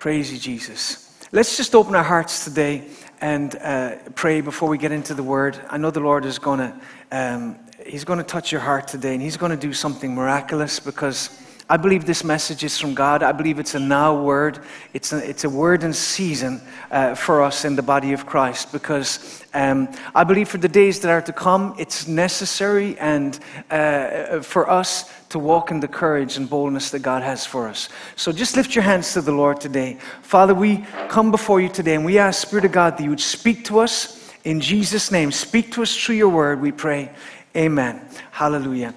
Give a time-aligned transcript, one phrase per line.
[0.00, 1.14] Praise you, Jesus.
[1.30, 2.84] Let's just open our hearts today
[3.20, 5.60] and uh, pray before we get into the word.
[5.68, 6.80] I know the Lord is going to,
[7.12, 10.80] um, He's going to touch your heart today and He's going to do something miraculous
[10.80, 11.38] because
[11.70, 13.22] I believe this message is from God.
[13.22, 14.58] I believe it's a now word.
[14.92, 16.60] It's a, it's a word in season
[16.90, 20.98] uh, for us in the body of Christ because um, I believe for the days
[20.98, 23.38] that are to come, it's necessary and
[23.70, 27.88] uh, for us to walk in the courage and boldness that God has for us.
[28.16, 29.98] So just lift your hands to the Lord today.
[30.22, 33.20] Father, we come before you today and we ask, Spirit of God, that you would
[33.20, 35.30] speak to us in Jesus' name.
[35.30, 37.12] Speak to us through your word, we pray.
[37.54, 38.04] Amen.
[38.32, 38.92] Hallelujah.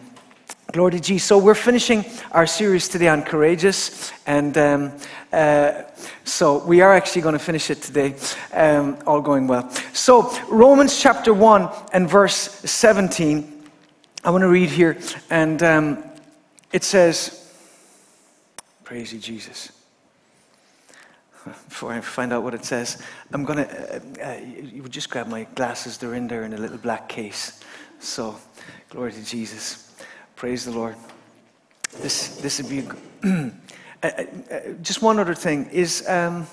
[0.73, 1.27] Glory to Jesus.
[1.27, 4.91] So we're finishing our series today on courageous, and um,
[5.31, 5.83] uh,
[6.23, 8.15] so we are actually going to finish it today,
[8.53, 9.69] um, all going well.
[9.93, 13.69] So Romans chapter one and verse seventeen.
[14.23, 14.97] I want to read here,
[15.29, 16.03] and um,
[16.71, 17.53] it says,
[18.83, 19.71] "Praise you, Jesus."
[21.69, 22.99] Before I find out what it says,
[23.31, 23.95] I'm going to.
[23.95, 27.07] Uh, uh, you would just grab my glasses; they're in there in a little black
[27.07, 27.61] case.
[27.99, 28.35] So,
[28.89, 29.82] glory to Jesus.
[30.43, 30.97] Praise the Lord.
[32.01, 32.85] This, this would be
[33.23, 33.49] uh,
[34.03, 34.07] uh,
[34.51, 36.47] uh, just one other thing is um,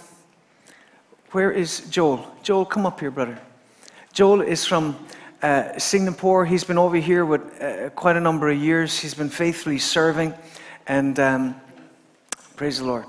[1.33, 2.25] where is Joel?
[2.45, 3.37] Joel, come up here, brother.
[4.13, 4.97] Joel is from
[5.43, 6.47] uh, Singapore.
[6.47, 7.43] He's been over here with
[7.97, 8.97] quite a number of years.
[8.97, 10.35] He's been faithfully serving,
[10.87, 11.61] and um,
[12.55, 13.07] praise the Lord.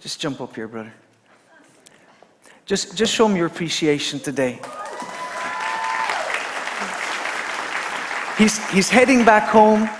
[0.00, 0.94] Just jump up here, brother.
[2.64, 4.58] Just, just show him your appreciation today.
[8.38, 9.90] He's, he's heading back home.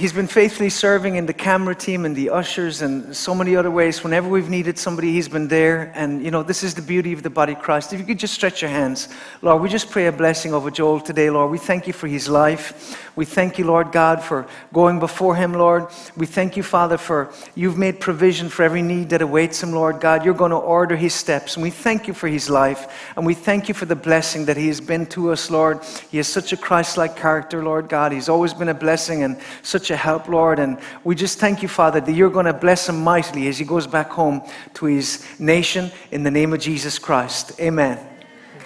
[0.00, 3.70] He's been faithfully serving in the camera team and the ushers and so many other
[3.70, 4.02] ways.
[4.02, 5.92] Whenever we've needed somebody, he's been there.
[5.94, 7.92] And, you know, this is the beauty of the body of Christ.
[7.92, 9.08] If you could just stretch your hands.
[9.42, 11.50] Lord, we just pray a blessing over Joel today, Lord.
[11.50, 12.98] We thank you for his life.
[13.14, 15.88] We thank you, Lord God, for going before him, Lord.
[16.16, 20.00] We thank you, Father, for you've made provision for every need that awaits him, Lord
[20.00, 20.24] God.
[20.24, 21.56] You're going to order his steps.
[21.56, 23.12] And we thank you for his life.
[23.16, 25.84] And we thank you for the blessing that he has been to us, Lord.
[26.10, 28.12] He has such a Christ like character, Lord God.
[28.12, 30.58] He's always been a blessing and such help, Lord.
[30.58, 33.64] And we just thank you, Father, that you're going to bless him mightily as he
[33.64, 34.42] goes back home
[34.74, 37.60] to his nation in the name of Jesus Christ.
[37.60, 37.98] Amen.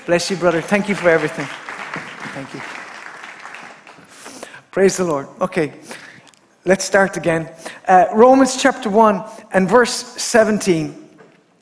[0.07, 0.61] Bless you, brother.
[0.61, 1.47] Thank you for everything.
[2.35, 2.61] Thank you.
[4.71, 5.29] Praise the Lord.
[5.41, 5.73] Okay,
[6.65, 7.49] let's start again.
[7.87, 11.05] Uh, Romans chapter 1 and verse 17.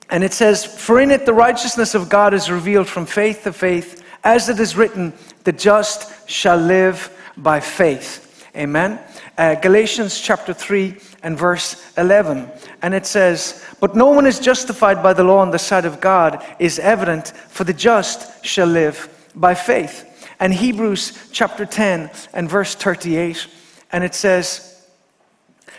[0.08, 3.52] And it says, For in it the righteousness of God is revealed from faith to
[3.52, 5.12] faith, as it is written,
[5.44, 8.48] the just shall live by faith.
[8.56, 8.98] Amen.
[9.38, 12.50] Uh, Galatians chapter 3 and verse 11.
[12.82, 16.00] And it says, But no one is justified by the law on the side of
[16.00, 20.08] God is evident, for the just shall live by faith.
[20.38, 23.46] And Hebrews chapter 10 and verse 38.
[23.92, 24.86] And it says,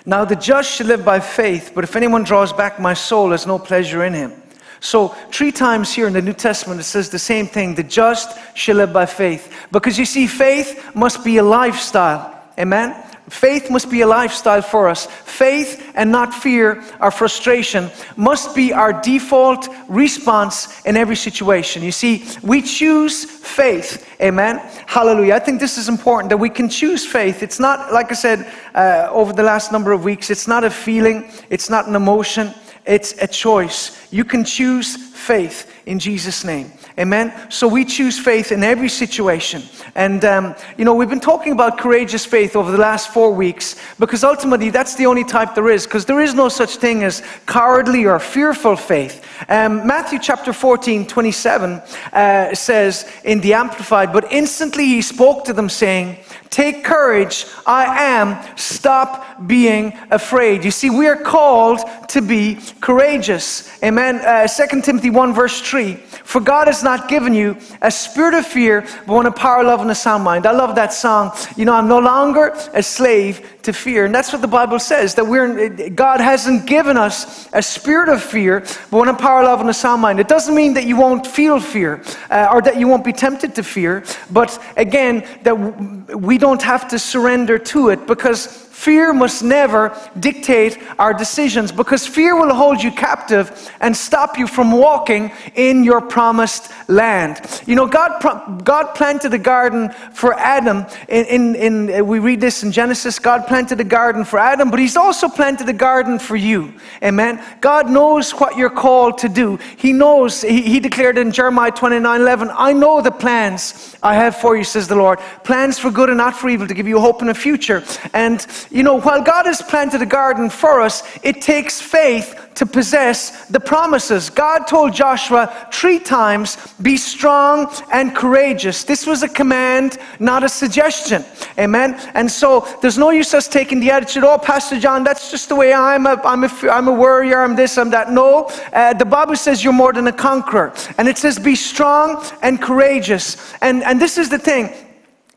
[0.05, 3.45] Now the just shall live by faith, but if anyone draws back, my soul has
[3.45, 4.33] no pleasure in him.
[4.79, 8.37] So, three times here in the New Testament, it says the same thing the just
[8.53, 9.67] shall live by faith.
[9.71, 12.37] Because you see, faith must be a lifestyle.
[12.59, 12.93] Amen?
[13.29, 15.05] Faith must be a lifestyle for us.
[15.05, 21.83] Faith and not fear or frustration must be our default response in every situation.
[21.83, 24.05] You see, we choose faith.
[24.21, 24.57] Amen.
[24.87, 25.35] Hallelujah.
[25.35, 27.43] I think this is important that we can choose faith.
[27.43, 30.69] It's not, like I said uh, over the last number of weeks, it's not a
[30.69, 32.53] feeling, it's not an emotion,
[32.85, 33.97] it's a choice.
[34.11, 36.71] You can choose faith in Jesus' name.
[36.99, 37.33] Amen.
[37.49, 39.63] So we choose faith in every situation.
[39.95, 43.75] And, um, you know, we've been talking about courageous faith over the last four weeks
[43.97, 47.23] because ultimately that's the only type there is because there is no such thing as
[47.47, 49.25] cowardly or fearful faith.
[49.49, 51.81] Um, Matthew chapter 14, 27
[52.13, 56.17] uh, says in the Amplified, but instantly he spoke to them saying,
[56.53, 60.63] Take courage, I am, stop being afraid.
[60.63, 63.81] You see, we are called to be courageous.
[63.83, 64.17] Amen.
[64.17, 68.45] Uh, 2 Timothy 1, verse 3 For God has not given you a spirit of
[68.45, 70.45] fear, but one of power, love, and a sound mind.
[70.45, 71.31] I love that song.
[71.57, 74.05] You know, I'm no longer a slave to fear.
[74.05, 78.21] And that's what the Bible says that we're, God hasn't given us a spirit of
[78.21, 78.59] fear,
[78.91, 80.19] but one of power, love, and a sound mind.
[80.19, 83.55] It doesn't mean that you won't feel fear uh, or that you won't be tempted
[83.55, 89.43] to fear, but again, that we don't have to surrender to it because Fear must
[89.43, 95.31] never dictate our decisions because fear will hold you captive and stop you from walking
[95.53, 97.39] in your promised land.
[97.67, 100.87] You know, God, God planted a garden for Adam.
[101.07, 104.71] In, in, in, uh, we read this in Genesis God planted a garden for Adam,
[104.71, 106.73] but He's also planted a garden for you.
[107.03, 107.41] Amen.
[107.61, 109.59] God knows what you're called to do.
[109.77, 114.35] He knows, He, he declared in Jeremiah 29 11, I know the plans I have
[114.35, 115.19] for you, says the Lord.
[115.43, 117.83] Plans for good and not for evil to give you hope in a future.
[118.13, 122.65] And you know, while God has planted a garden for us, it takes faith to
[122.65, 124.29] possess the promises.
[124.29, 128.83] God told Joshua three times, be strong and courageous.
[128.83, 131.25] This was a command, not a suggestion.
[131.57, 131.99] Amen.
[132.13, 135.55] And so there's no use us taking the attitude, oh, Pastor John, that's just the
[135.55, 138.11] way I'm a, I'm a, I'm a worrier, I'm this, I'm that.
[138.11, 140.73] No, uh, the Bible says you're more than a conqueror.
[140.97, 143.53] And it says be strong and courageous.
[143.61, 144.71] And, and this is the thing.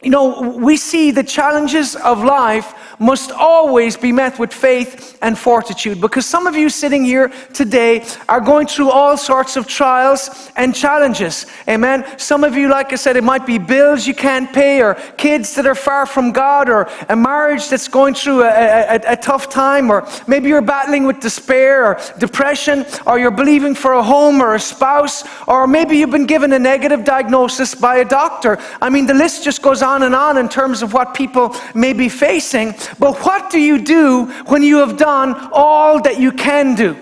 [0.07, 5.37] You know, we see the challenges of life must always be met with faith and
[5.37, 10.51] fortitude because some of you sitting here today are going through all sorts of trials
[10.55, 11.47] and challenges.
[11.69, 12.07] Amen.
[12.19, 15.57] Some of you, like I said, it might be bills you can't pay or kids
[15.57, 19.49] that are far from God or a marriage that's going through a, a, a tough
[19.51, 24.41] time or maybe you're battling with despair or depression or you're believing for a home
[24.41, 28.59] or a spouse or maybe you've been given a negative diagnosis by a doctor.
[28.81, 31.93] I mean, the list just goes on and on in terms of what people may
[31.93, 32.75] be facing.
[32.99, 36.97] But what do you do when you have done all that you can do?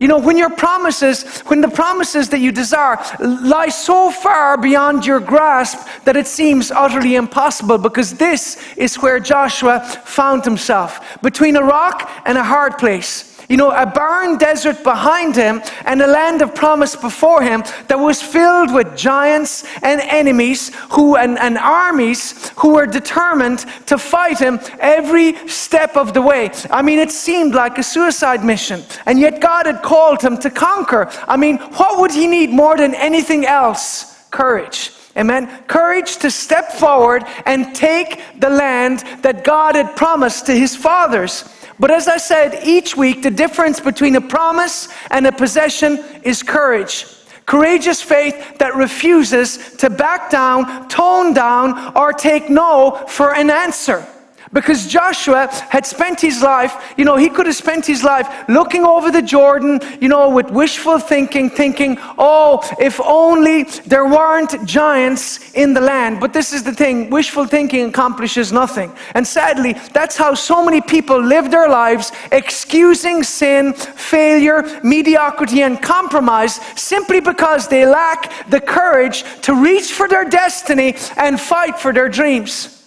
[0.00, 5.06] You know, when your promises, when the promises that you desire lie so far beyond
[5.06, 11.54] your grasp that it seems utterly impossible, because this is where Joshua found himself between
[11.54, 13.31] a rock and a hard place.
[13.52, 17.98] You know, a barren desert behind him and a land of promise before him that
[17.98, 24.38] was filled with giants and enemies who, and, and armies who were determined to fight
[24.38, 26.50] him every step of the way.
[26.70, 28.84] I mean, it seemed like a suicide mission.
[29.04, 31.10] And yet God had called him to conquer.
[31.28, 34.18] I mean, what would he need more than anything else?
[34.30, 34.92] Courage.
[35.14, 35.46] Amen.
[35.66, 41.44] Courage to step forward and take the land that God had promised to his fathers.
[41.82, 46.40] But as I said each week, the difference between a promise and a possession is
[46.40, 47.06] courage.
[47.44, 54.06] Courageous faith that refuses to back down, tone down, or take no for an answer.
[54.52, 58.84] Because Joshua had spent his life, you know, he could have spent his life looking
[58.84, 65.54] over the Jordan, you know, with wishful thinking, thinking, oh, if only there weren't giants
[65.54, 66.20] in the land.
[66.20, 68.92] But this is the thing wishful thinking accomplishes nothing.
[69.14, 75.80] And sadly, that's how so many people live their lives, excusing sin, failure, mediocrity, and
[75.80, 81.94] compromise simply because they lack the courage to reach for their destiny and fight for
[81.94, 82.81] their dreams.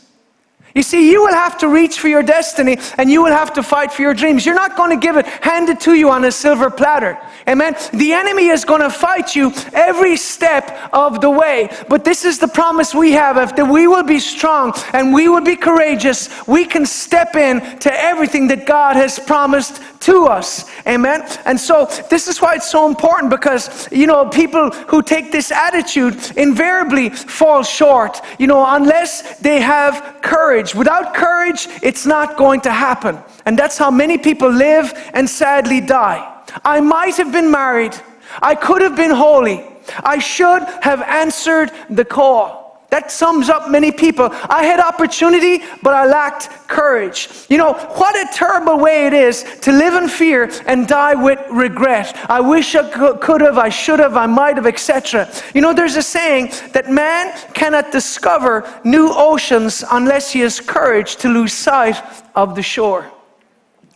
[0.75, 3.63] You see, you will have to reach for your destiny and you will have to
[3.63, 4.45] fight for your dreams.
[4.45, 7.17] You're not going to give it handed to you on a silver platter.
[7.47, 7.77] Amen.
[7.93, 11.69] The enemy is going to fight you every step of the way.
[11.87, 15.39] But this is the promise we have that we will be strong and we will
[15.41, 20.69] be courageous, we can step in to everything that God has promised to us.
[20.85, 21.25] Amen.
[21.45, 25.51] And so this is why it's so important because, you know, people who take this
[25.51, 30.64] attitude invariably fall short, you know, unless they have courage.
[30.73, 33.19] Without courage, it's not going to happen.
[33.45, 36.31] And that's how many people live and sadly die.
[36.63, 37.95] I might have been married.
[38.41, 39.63] I could have been holy.
[40.03, 42.64] I should have answered the call.
[42.95, 44.29] That sums up many people.
[44.31, 47.27] I had opportunity, but I lacked courage.
[47.49, 51.37] You know, what a terrible way it is to live in fear and die with
[51.51, 52.15] regret.
[52.29, 55.29] I wish I could have, I should have, I might have, etc.
[55.53, 61.17] You know, there's a saying that man cannot discover new oceans unless he has courage
[61.17, 62.01] to lose sight
[62.33, 63.11] of the shore.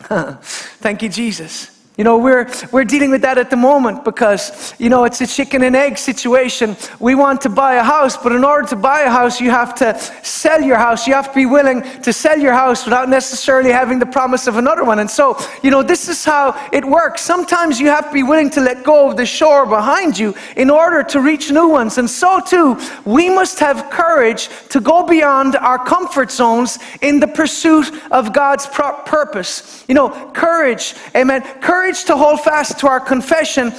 [0.02, 1.79] Thank you, Jesus.
[2.00, 5.26] You know, we're, we're dealing with that at the moment because, you know, it's a
[5.26, 6.74] chicken and egg situation.
[6.98, 9.74] We want to buy a house, but in order to buy a house, you have
[9.74, 11.06] to sell your house.
[11.06, 14.56] You have to be willing to sell your house without necessarily having the promise of
[14.56, 15.00] another one.
[15.00, 17.20] And so, you know, this is how it works.
[17.20, 20.70] Sometimes you have to be willing to let go of the shore behind you in
[20.70, 21.98] order to reach new ones.
[21.98, 27.28] And so, too, we must have courage to go beyond our comfort zones in the
[27.28, 29.84] pursuit of God's purpose.
[29.86, 31.42] You know, courage, amen.
[31.60, 33.72] Courage courage to hold fast to our confession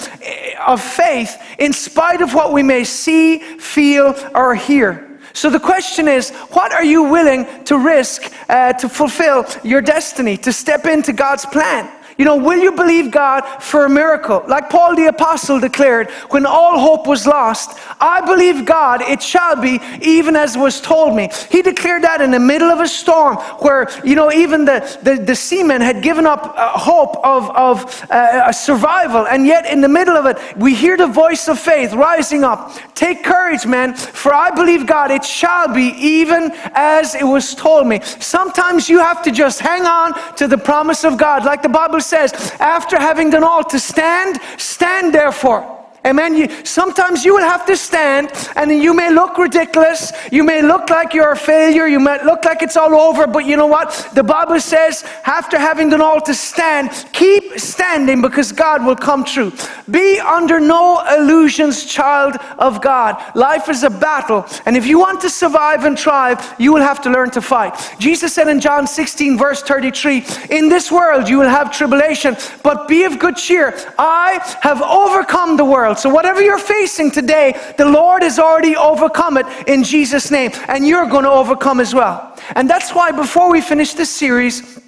[0.68, 5.08] of faith in spite of what we may see, feel, or hear.
[5.34, 10.36] So the question is, what are you willing to risk uh, to fulfill your destiny,
[10.38, 11.90] to step into God's plan?
[12.22, 14.44] You know, will you believe God for a miracle?
[14.48, 19.60] Like Paul the Apostle declared when all hope was lost, I believe God, it shall
[19.60, 21.30] be even as was told me.
[21.50, 25.16] He declared that in the middle of a storm where, you know, even the, the,
[25.16, 29.26] the seamen had given up uh, hope of, of uh, survival.
[29.26, 32.78] And yet, in the middle of it, we hear the voice of faith rising up.
[32.94, 37.88] Take courage, man, for I believe God, it shall be even as it was told
[37.88, 38.00] me.
[38.20, 41.46] Sometimes you have to just hang on to the promise of God.
[41.46, 45.81] Like the Bible says, after having done all to stand, stand therefore.
[46.04, 46.36] Amen.
[46.36, 50.12] You, sometimes you will have to stand and you may look ridiculous.
[50.32, 51.86] You may look like you're a failure.
[51.86, 53.28] You may look like it's all over.
[53.28, 54.10] But you know what?
[54.16, 59.24] The Bible says, after having done all to stand, keep standing because God will come
[59.24, 59.54] true.
[59.92, 63.22] Be under no illusions, child of God.
[63.36, 64.48] Life is a battle.
[64.66, 67.78] And if you want to survive and thrive, you will have to learn to fight.
[68.00, 72.88] Jesus said in John 16, verse 33, In this world you will have tribulation, but
[72.88, 73.76] be of good cheer.
[74.00, 79.38] I have overcome the world So, whatever you're facing today, the Lord has already overcome
[79.38, 82.38] it in Jesus' name, and you're going to overcome as well.
[82.56, 84.80] And that's why, before we finish this series,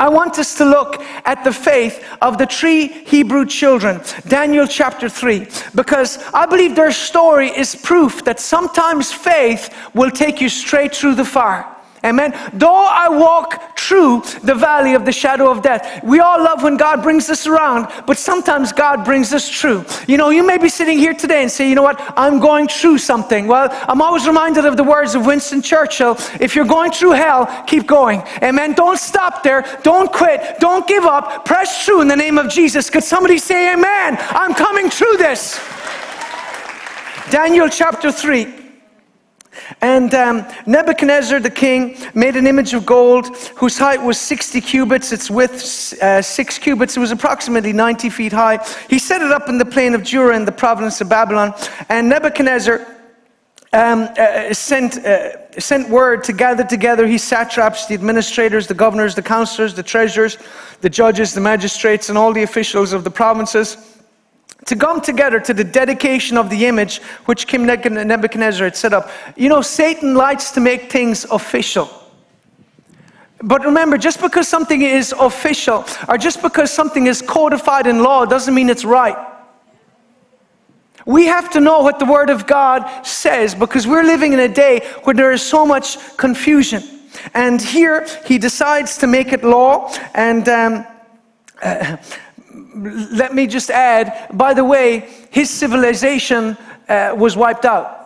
[0.00, 5.10] I want us to look at the faith of the three Hebrew children, Daniel chapter
[5.10, 10.94] 3, because I believe their story is proof that sometimes faith will take you straight
[10.94, 11.66] through the fire.
[12.04, 12.32] Amen.
[12.54, 16.76] Though I walk through the valley of the shadow of death, we all love when
[16.76, 19.84] God brings us around, but sometimes God brings us through.
[20.08, 22.68] You know, you may be sitting here today and say, you know what, I'm going
[22.68, 23.46] through something.
[23.46, 27.64] Well, I'm always reminded of the words of Winston Churchill if you're going through hell,
[27.66, 28.22] keep going.
[28.42, 28.72] Amen.
[28.72, 29.62] Don't stop there.
[29.82, 30.58] Don't quit.
[30.58, 31.44] Don't give up.
[31.44, 32.88] Press through in the name of Jesus.
[32.88, 34.16] Could somebody say, Amen?
[34.30, 35.60] I'm coming through this.
[37.30, 38.59] Daniel chapter 3.
[39.80, 45.12] And um, Nebuchadnezzar the king made an image of gold whose height was 60 cubits,
[45.12, 46.96] its width uh, 6 cubits.
[46.96, 48.64] It was approximately 90 feet high.
[48.88, 51.54] He set it up in the plain of Dura in the province of Babylon.
[51.88, 52.86] And Nebuchadnezzar
[53.72, 59.14] um, uh, sent, uh, sent word to gather together his satraps, the administrators, the governors,
[59.14, 60.38] the counselors, the treasurers,
[60.80, 63.89] the judges, the magistrates, and all the officials of the provinces
[64.70, 69.10] to come together to the dedication of the image which King Nebuchadnezzar had set up.
[69.36, 71.90] You know, Satan likes to make things official.
[73.42, 78.24] But remember, just because something is official or just because something is codified in law
[78.24, 79.16] doesn't mean it's right.
[81.04, 84.48] We have to know what the Word of God says because we're living in a
[84.48, 86.84] day where there is so much confusion.
[87.34, 90.48] And here he decides to make it law and.
[90.48, 90.86] Um,
[91.60, 91.96] uh,
[92.74, 96.56] let me just add, by the way, his civilization
[96.88, 97.96] uh, was wiped out.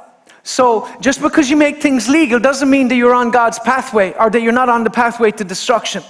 [0.42, 4.28] So just because you make things legal doesn't mean that you're on God's pathway or
[4.30, 6.02] that you're not on the pathway to destruction.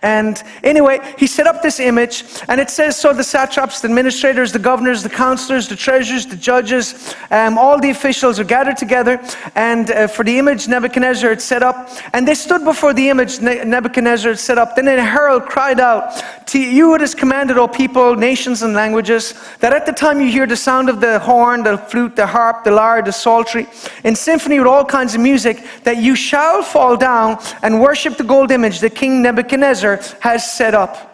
[0.00, 4.52] And anyway, he set up this image, and it says so the satraps, the administrators,
[4.52, 9.20] the governors, the counselors, the treasurers, the judges, um, all the officials are gathered together.
[9.54, 13.40] And uh, for the image Nebuchadnezzar had set up, and they stood before the image
[13.40, 14.76] Nebuchadnezzar had set up.
[14.76, 19.34] Then a herald cried out, To you it is commanded, O people, nations, and languages,
[19.60, 22.64] that at the time you hear the sound of the horn, the flute, the harp,
[22.64, 23.66] the lyre, the psaltery,
[24.04, 28.24] in symphony with all kinds of music, that you shall fall down and worship the
[28.24, 31.08] gold image that King Nebuchadnezzar Nebuchadnezzar has set up.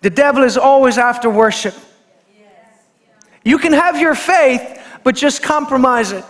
[0.00, 1.74] The devil is always after worship.
[3.44, 6.24] You can have your faith, but just compromise it.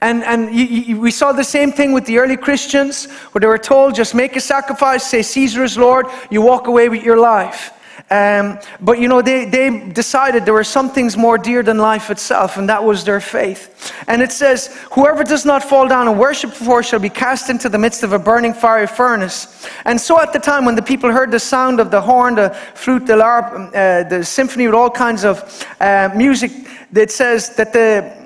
[0.00, 3.46] And, and you, you, we saw the same thing with the early Christians, where they
[3.46, 7.18] were told, just make a sacrifice, say Caesar is Lord, you walk away with your
[7.18, 7.72] life.
[8.10, 12.10] Um, but you know, they, they decided there were some things more dear than life
[12.10, 13.92] itself, and that was their faith.
[14.06, 17.68] And it says, Whoever does not fall down and worship before shall be cast into
[17.68, 19.66] the midst of a burning fiery furnace.
[19.84, 22.50] And so at the time when the people heard the sound of the horn, the
[22.74, 26.52] flute, the harp, uh, the symphony with all kinds of uh, music,
[26.94, 28.23] it says that the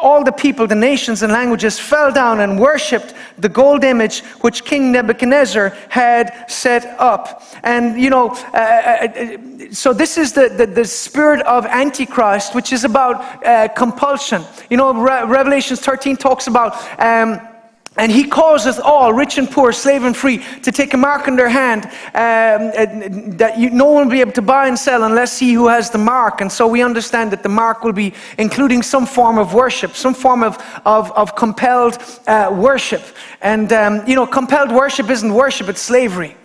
[0.00, 4.64] all the people, the nations and languages fell down and worshipped the gold image which
[4.64, 7.42] King Nebuchadnezzar had set up.
[7.62, 9.36] And, you know, uh, uh, uh
[9.72, 14.42] so this is the, the, the, spirit of Antichrist, which is about uh, compulsion.
[14.70, 16.72] You know, Re- Revelations 13 talks about.
[17.00, 17.40] Um,
[17.96, 21.36] and he causeth all, rich and poor, slave and free, to take a mark in
[21.36, 21.84] their hand
[22.14, 25.68] um, that you, no one will be able to buy and sell unless he who
[25.68, 26.40] has the mark.
[26.40, 30.14] And so we understand that the mark will be including some form of worship, some
[30.14, 33.02] form of, of, of compelled uh, worship.
[33.40, 36.36] And, um, you know, compelled worship isn't worship, it's slavery.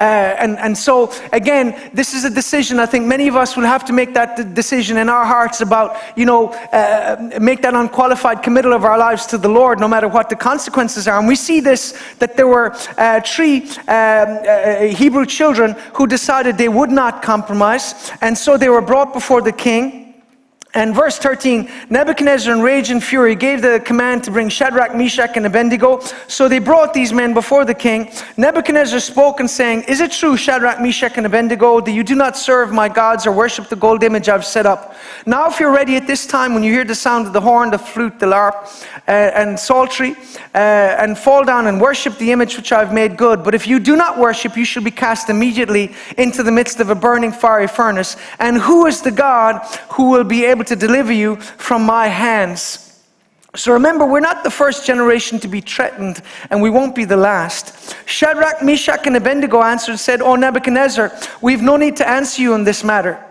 [0.00, 0.04] Uh,
[0.38, 3.84] and, and so, again, this is a decision I think many of us will have
[3.86, 8.72] to make that decision in our hearts about, you know, uh, make that unqualified committal
[8.72, 11.18] of our lives to the Lord, no matter what the consequences are.
[11.18, 16.58] And we see this that there were uh, three um, uh, Hebrew children who decided
[16.58, 20.07] they would not compromise, and so they were brought before the king.
[20.74, 25.36] And verse 13 Nebuchadnezzar, in rage and fury, gave the command to bring Shadrach, Meshach,
[25.36, 26.00] and Abednego.
[26.26, 28.12] So they brought these men before the king.
[28.36, 32.36] Nebuchadnezzar spoke and saying, Is it true, Shadrach, Meshach, and Abednego, that you do not
[32.36, 34.94] serve my gods or worship the gold image I've set up?
[35.24, 37.70] Now, if you're ready at this time, when you hear the sound of the horn,
[37.70, 38.68] the flute, the harp,
[39.08, 40.16] uh, and psaltery,
[40.54, 43.42] uh, and fall down and worship the image which I've made good.
[43.42, 46.90] But if you do not worship, you shall be cast immediately into the midst of
[46.90, 48.16] a burning fiery furnace.
[48.38, 52.08] And who is the God who will be able able to deliver you from my
[52.08, 52.84] hands.
[53.54, 57.16] So remember, we're not the first generation to be threatened, and we won't be the
[57.16, 57.94] last.
[58.06, 62.54] Shadrach, Meshach, and Abednego answered and said, O Nebuchadnezzar, we've no need to answer you
[62.54, 63.24] in this matter.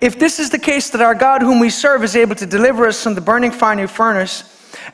[0.00, 2.86] If this is the case that our God, whom we serve, is able to deliver
[2.86, 4.44] us from the burning fiery furnace,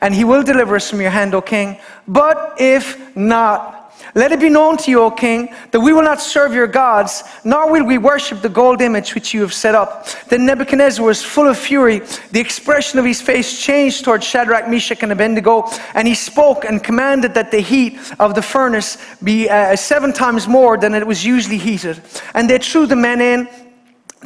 [0.01, 1.77] and he will deliver us from your hand, O king,
[2.09, 3.78] but if not,
[4.15, 7.23] let it be known to you, O king, that we will not serve your gods,
[7.43, 10.07] nor will we worship the gold image which you have set up.
[10.29, 11.99] Then Nebuchadnezzar was full of fury.
[12.31, 16.83] The expression of his face changed towards Shadrach, Meshach, and Abednego, and he spoke and
[16.83, 21.25] commanded that the heat of the furnace be uh, seven times more than it was
[21.25, 22.01] usually heated.
[22.33, 23.47] And they threw the men in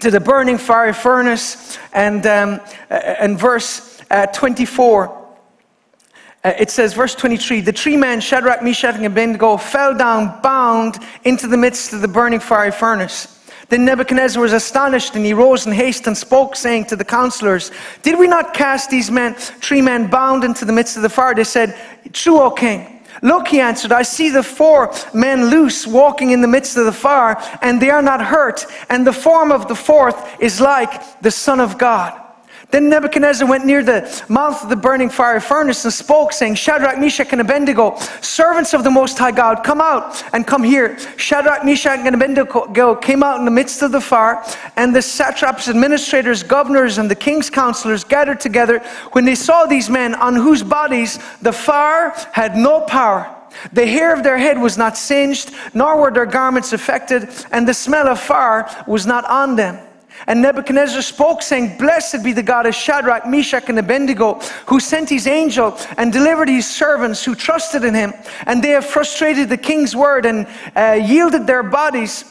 [0.01, 1.77] to the burning fiery furnace.
[1.93, 5.22] And, um, uh, and verse uh, 24.
[6.43, 10.99] Uh, it says, verse 23 the three men, Shadrach, Meshach, and Abednego, fell down bound
[11.23, 13.39] into the midst of the burning fiery furnace.
[13.69, 17.71] Then Nebuchadnezzar was astonished, and he rose in haste and spoke, saying to the counselors,
[18.01, 21.33] Did we not cast these men, three men bound into the midst of the fire?
[21.33, 21.75] They said,
[22.11, 23.01] True, O king.
[23.21, 26.91] Look, he answered, I see the four men loose walking in the midst of the
[26.91, 31.31] fire, and they are not hurt, and the form of the fourth is like the
[31.31, 32.19] Son of God.
[32.73, 36.97] Then Nebuchadnezzar went near the mouth of the burning fiery furnace and spoke, saying, Shadrach,
[36.97, 40.97] Meshach, and Abednego, servants of the Most High God, come out and come here.
[41.15, 44.43] Shadrach, Meshach, and Abednego came out in the midst of the fire,
[44.75, 48.79] and the satraps, administrators, governors, and the king's counselors gathered together
[49.11, 53.35] when they saw these men on whose bodies the fire had no power.
[53.73, 57.73] The hair of their head was not singed, nor were their garments affected, and the
[57.75, 59.77] smell of fire was not on them.
[60.27, 64.35] And Nebuchadnezzar spoke, saying, Blessed be the God of Shadrach, Meshach, and Abednego,
[64.67, 68.13] who sent his angel and delivered his servants who trusted in him.
[68.45, 72.25] And they have frustrated the king's word and uh, yielded their bodies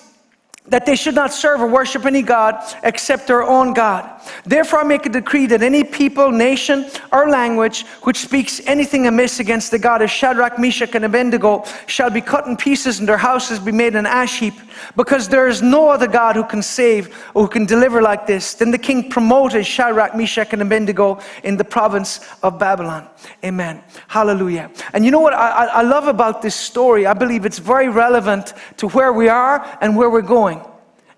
[0.66, 4.11] that they should not serve or worship any God except their own God.
[4.44, 9.40] Therefore, I make a decree that any people, nation, or language which speaks anything amiss
[9.40, 13.16] against the God of Shadrach, Meshach, and Abednego shall be cut in pieces and their
[13.16, 14.54] houses be made an ash heap,
[14.96, 18.54] because there is no other God who can save or who can deliver like this.
[18.54, 23.08] Then the king promoted Shadrach, Meshach, and Abednego in the province of Babylon.
[23.44, 23.82] Amen.
[24.08, 24.70] Hallelujah.
[24.92, 27.06] And you know what I, I love about this story?
[27.06, 30.60] I believe it's very relevant to where we are and where we're going.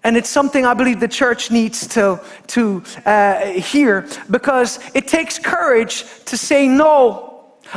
[0.04, 5.38] And it's something I believe the church needs to, to uh, hear because it takes
[5.38, 7.30] courage to say no.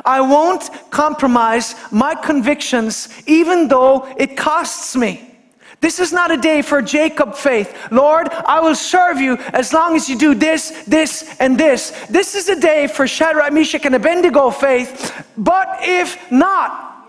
[0.03, 5.23] I won't compromise my convictions even though it costs me.
[5.79, 7.75] This is not a day for Jacob faith.
[7.91, 11.91] Lord, I will serve you as long as you do this, this, and this.
[12.09, 15.25] This is a day for Shadrach, Meshach, and Abednego faith.
[15.37, 17.07] But if not,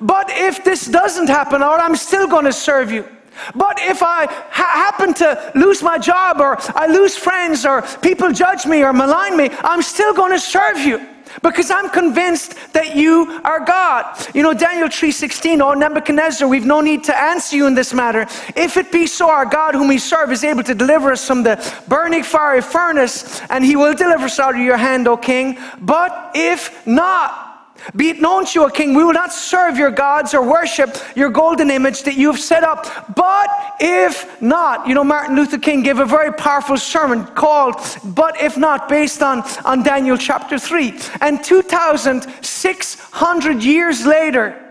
[0.00, 3.08] but if this doesn't happen, Lord, I'm still going to serve you.
[3.54, 8.32] But if I ha- happen to lose my job or I lose friends or people
[8.32, 11.06] judge me or malign me, I'm still going to serve you
[11.42, 14.04] because I'm convinced that you are God.
[14.34, 18.22] You know, Daniel 3:16, oh Nebuchadnezzar, we've no need to answer you in this matter.
[18.56, 21.42] If it be so, our God whom we serve is able to deliver us from
[21.42, 21.56] the
[21.88, 25.58] burning fiery furnace, and he will deliver us out of your hand, O king.
[25.80, 27.47] But if not,
[27.96, 30.96] be it known to you, O king, we will not serve your gods or worship
[31.16, 32.86] your golden image that you have set up.
[33.14, 33.48] But
[33.80, 38.56] if not, you know, Martin Luther King gave a very powerful sermon called But If
[38.56, 40.98] Not, based on, on Daniel chapter 3.
[41.20, 44.64] And 2,600 years later,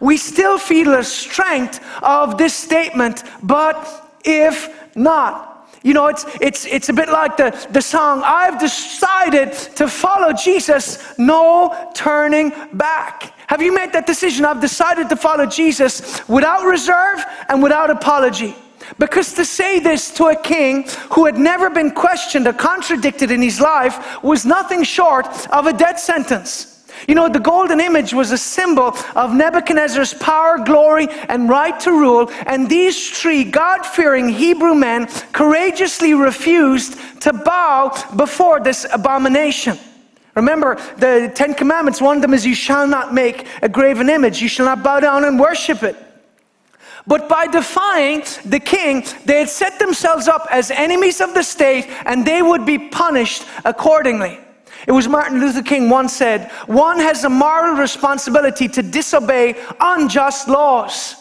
[0.00, 5.49] we still feel the strength of this statement, but if not.
[5.82, 10.32] You know, it's, it's, it's a bit like the, the song, I've decided to follow
[10.32, 13.32] Jesus, no turning back.
[13.46, 14.44] Have you made that decision?
[14.44, 18.54] I've decided to follow Jesus without reserve and without apology.
[18.98, 23.40] Because to say this to a king who had never been questioned or contradicted in
[23.40, 26.79] his life was nothing short of a death sentence.
[27.08, 31.92] You know, the golden image was a symbol of Nebuchadnezzar's power, glory, and right to
[31.92, 32.30] rule.
[32.46, 39.78] And these three God fearing Hebrew men courageously refused to bow before this abomination.
[40.34, 44.40] Remember, the Ten Commandments, one of them is, You shall not make a graven image,
[44.40, 45.96] you shall not bow down and worship it.
[47.06, 51.86] But by defying the king, they had set themselves up as enemies of the state
[52.04, 54.38] and they would be punished accordingly.
[54.86, 60.48] It was Martin Luther King once said, one has a moral responsibility to disobey unjust
[60.48, 61.16] laws.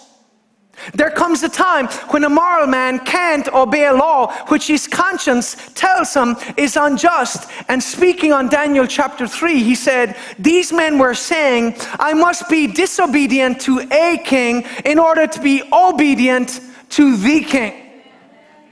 [0.93, 5.58] There comes a time when a moral man can't obey a law which his conscience
[5.74, 7.50] tells him is unjust.
[7.67, 12.67] And speaking on Daniel chapter 3, he said, These men were saying, I must be
[12.67, 17.88] disobedient to a king in order to be obedient to the king.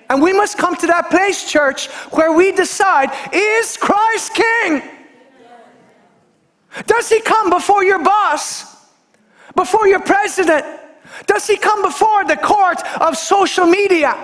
[0.09, 4.81] And we must come to that place, church, where we decide is Christ king?
[6.85, 8.75] Does he come before your boss?
[9.55, 10.65] Before your president?
[11.25, 14.15] Does he come before the court of social media?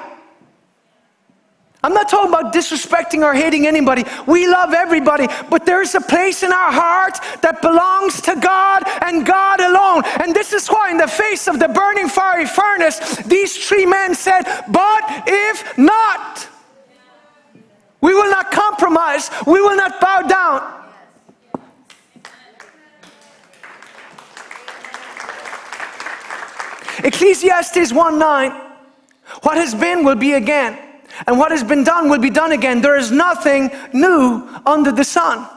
[1.83, 4.05] I'm not talking about disrespecting or hating anybody.
[4.25, 9.25] We love everybody, but there's a place in our heart that belongs to God and
[9.25, 10.03] God alone.
[10.21, 14.15] And this is why, in the face of the burning fiery furnace, these three men
[14.15, 16.47] said, But if not,
[17.99, 20.83] we will not compromise, we will not bow down.
[27.03, 28.51] Ecclesiastes 1 9.
[29.41, 30.77] What has been will be again,
[31.27, 32.81] and what has been done will be done again.
[32.81, 35.47] There is nothing new under the sun.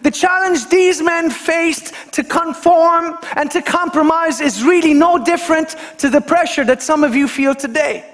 [0.00, 6.08] The challenge these men faced to conform and to compromise is really no different to
[6.08, 8.08] the pressure that some of you feel today.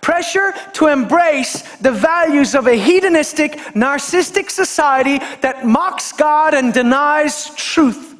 [0.00, 7.54] Pressure to embrace the values of a hedonistic, narcissistic society that mocks God and denies
[7.54, 8.14] truth.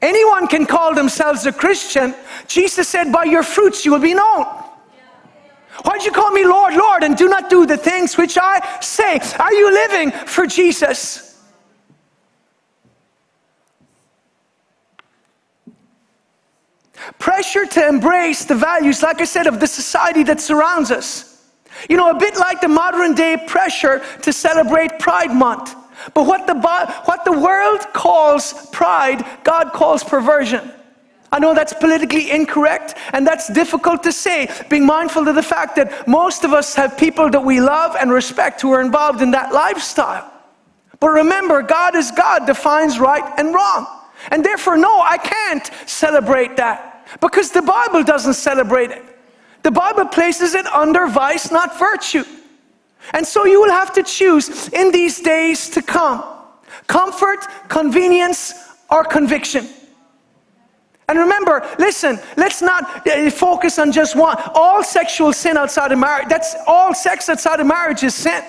[0.00, 2.14] Anyone can call themselves a Christian.
[2.46, 4.63] Jesus said, By your fruits you will be known.
[5.82, 9.18] Why'd you call me Lord, Lord, and do not do the things which I say?
[9.38, 11.42] Are you living for Jesus?
[17.18, 21.42] Pressure to embrace the values, like I said, of the society that surrounds us.
[21.88, 25.74] You know, a bit like the modern day pressure to celebrate Pride Month.
[26.14, 26.54] But what the,
[27.04, 30.70] what the world calls pride, God calls perversion.
[31.34, 35.74] I know that's politically incorrect and that's difficult to say, being mindful of the fact
[35.74, 39.32] that most of us have people that we love and respect who are involved in
[39.32, 40.30] that lifestyle.
[41.00, 43.84] But remember, God is God, defines right and wrong.
[44.30, 49.02] And therefore, no, I can't celebrate that because the Bible doesn't celebrate it.
[49.64, 52.22] The Bible places it under vice, not virtue.
[53.12, 56.22] And so you will have to choose in these days to come
[56.86, 58.54] comfort, convenience,
[58.88, 59.66] or conviction.
[61.08, 64.36] And remember, listen, let's not uh, focus on just one.
[64.54, 68.42] All sexual sin outside of marriage, that's all sex outside of marriage is sin.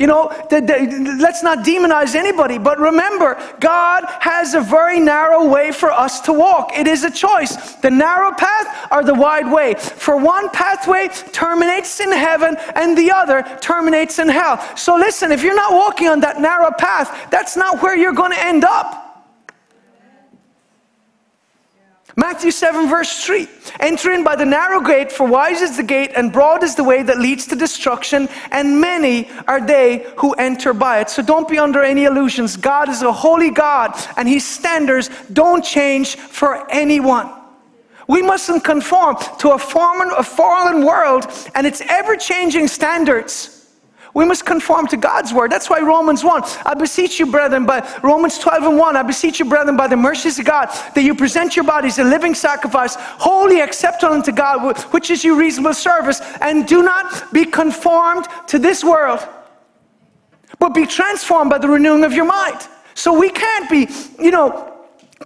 [0.00, 5.44] You know, the, the, let's not demonize anybody, but remember, God has a very narrow
[5.46, 6.70] way for us to walk.
[6.72, 9.74] It is a choice the narrow path or the wide way.
[9.74, 14.58] For one pathway terminates in heaven, and the other terminates in hell.
[14.74, 18.32] So, listen, if you're not walking on that narrow path, that's not where you're going
[18.32, 18.99] to end up.
[22.20, 23.48] Matthew 7, verse 3
[23.80, 26.84] Enter in by the narrow gate, for wide is the gate, and broad is the
[26.84, 31.08] way that leads to destruction, and many are they who enter by it.
[31.08, 32.58] So don't be under any illusions.
[32.58, 37.30] God is a holy God, and His standards don't change for anyone.
[38.06, 43.59] We mustn't conform to a, fallen, world and its ever changing standards.
[44.12, 45.52] We must conform to God's word.
[45.52, 49.38] That's why Romans 1, I beseech you, brethren, by Romans 12 and 1, I beseech
[49.38, 52.96] you, brethren, by the mercies of God, that you present your bodies a living sacrifice,
[52.96, 58.58] wholly acceptable unto God, which is your reasonable service, and do not be conformed to
[58.58, 59.26] this world,
[60.58, 62.66] but be transformed by the renewing of your mind.
[62.94, 63.88] So we can't be,
[64.22, 64.69] you know,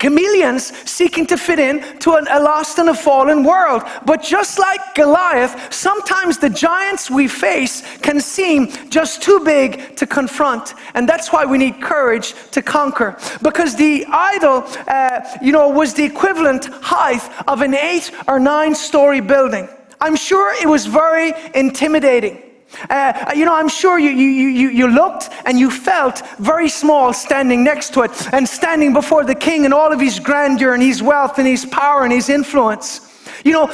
[0.01, 3.83] chameleons seeking to fit in to a lost and a fallen world.
[4.05, 10.07] But just like Goliath, sometimes the giants we face can seem just too big to
[10.07, 10.75] confront.
[10.95, 13.17] And that's why we need courage to conquer.
[13.41, 18.75] Because the idol, uh, you know, was the equivalent height of an eight or nine
[18.75, 19.69] story building.
[20.01, 22.44] I'm sure it was very intimidating.
[22.91, 27.13] Uh, you know, I'm sure you, you, you, you looked and you felt very small
[27.13, 30.83] standing next to it and standing before the king and all of his grandeur and
[30.83, 33.11] his wealth and his power and his influence.
[33.45, 33.69] You know,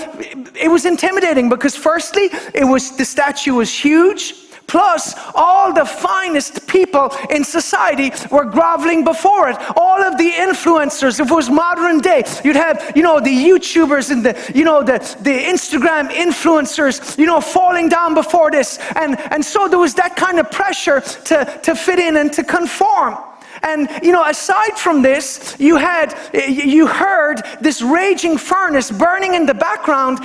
[0.61, 4.35] it was intimidating because, firstly, it was the statue was huge.
[4.71, 9.57] Plus, all the finest people in society were groveling before it.
[9.77, 14.13] All of the influencers, if it was modern day, you'd have, you know, the YouTubers
[14.13, 18.79] and the, you know, the, the Instagram influencers, you know, falling down before this.
[18.95, 22.45] And, and so there was that kind of pressure to, to fit in and to
[22.45, 23.17] conform.
[23.63, 29.47] And you know, aside from this, you had you heard this raging furnace burning in
[29.47, 30.19] the background,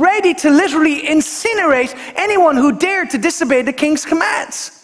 [0.00, 4.74] ready to literally incinerate anyone who dared to disobey the king's commands.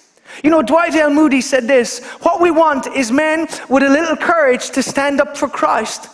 [0.43, 1.11] You know, Dwight L.
[1.11, 5.37] Moody said this What we want is men with a little courage to stand up
[5.37, 6.07] for Christ.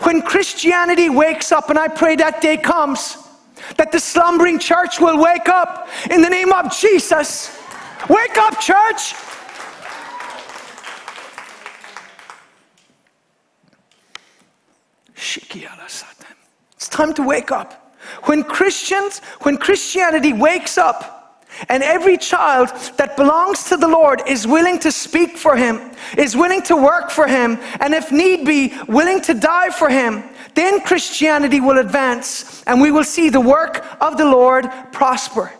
[0.00, 3.16] When Christianity wakes up, and I pray that day comes,
[3.76, 7.56] that the slumbering church will wake up in the name of Jesus.
[8.08, 9.14] Wake up, church!
[16.76, 17.96] It's time to wake up.
[18.24, 21.18] When Christians, when Christianity wakes up,
[21.68, 26.36] and every child that belongs to the Lord is willing to speak for him, is
[26.36, 30.22] willing to work for him, and if need be, willing to die for him,
[30.54, 35.52] then Christianity will advance and we will see the work of the Lord prosper.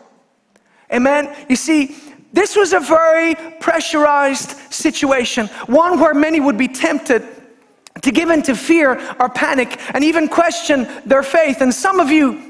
[0.92, 1.34] Amen.
[1.48, 1.96] You see,
[2.32, 7.37] this was a very pressurized situation, one where many would be tempted
[8.02, 11.60] to give in to fear or panic and even question their faith.
[11.60, 12.47] And some of you,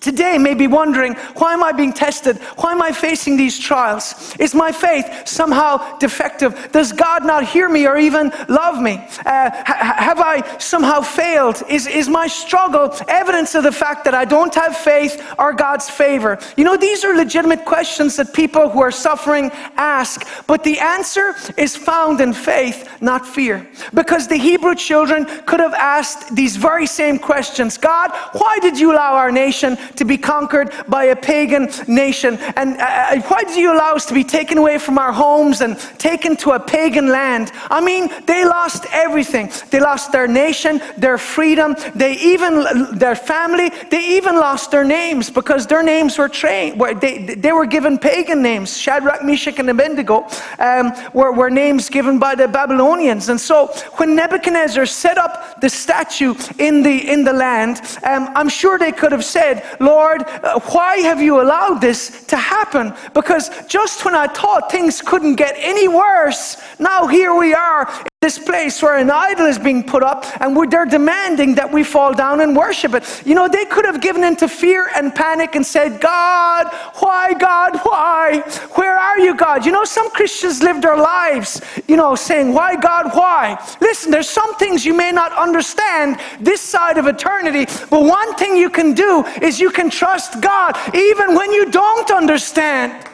[0.00, 2.38] today may be wondering, why am I being tested?
[2.58, 4.34] Why am I facing these trials?
[4.38, 6.70] Is my faith somehow defective?
[6.72, 8.94] Does God not hear me or even love me?
[9.24, 11.62] Uh, ha- have I somehow failed?
[11.68, 15.88] Is, is my struggle evidence of the fact that I don't have faith or God's
[15.88, 16.38] favor?
[16.56, 21.34] You know, these are legitimate questions that people who are suffering ask, but the answer
[21.56, 23.66] is found in faith, not fear.
[23.94, 28.92] Because the Hebrew children could have asked these very same questions God, why did you
[28.92, 32.38] allow our nation to be conquered by a pagan nation?
[32.56, 35.60] And uh, uh, why did you allow us to be taken away from our homes
[35.60, 37.52] and taken to a pagan land?
[37.70, 39.50] I mean, they lost everything.
[39.70, 45.30] They lost their nation, their freedom, they even, their family, they even lost their names
[45.30, 48.76] because their names were trained, they, they were given pagan names.
[48.76, 50.26] Shadrach, Meshach, and Abednego
[50.58, 53.28] um, were, were names given by the Babylonians.
[53.28, 58.48] And so when Nebuchadnezzar set up the statue in the, in the land, um, I'm
[58.48, 62.94] sure they could have said, Lord, uh, why have you allowed this to happen?
[63.12, 67.88] Because just when I thought things couldn't get any worse, now here we are
[68.24, 72.14] this place where an idol is being put up and they're demanding that we fall
[72.14, 73.04] down and worship it.
[73.26, 76.68] You know, they could have given into fear and panic and said, God,
[77.00, 78.40] why, God, why?
[78.76, 79.66] Where are you, God?
[79.66, 83.62] You know, some Christians live their lives, you know, saying, Why, God, why?
[83.82, 88.56] Listen, there's some things you may not understand this side of eternity, but one thing
[88.56, 93.06] you can do is you can trust God even when you don't understand.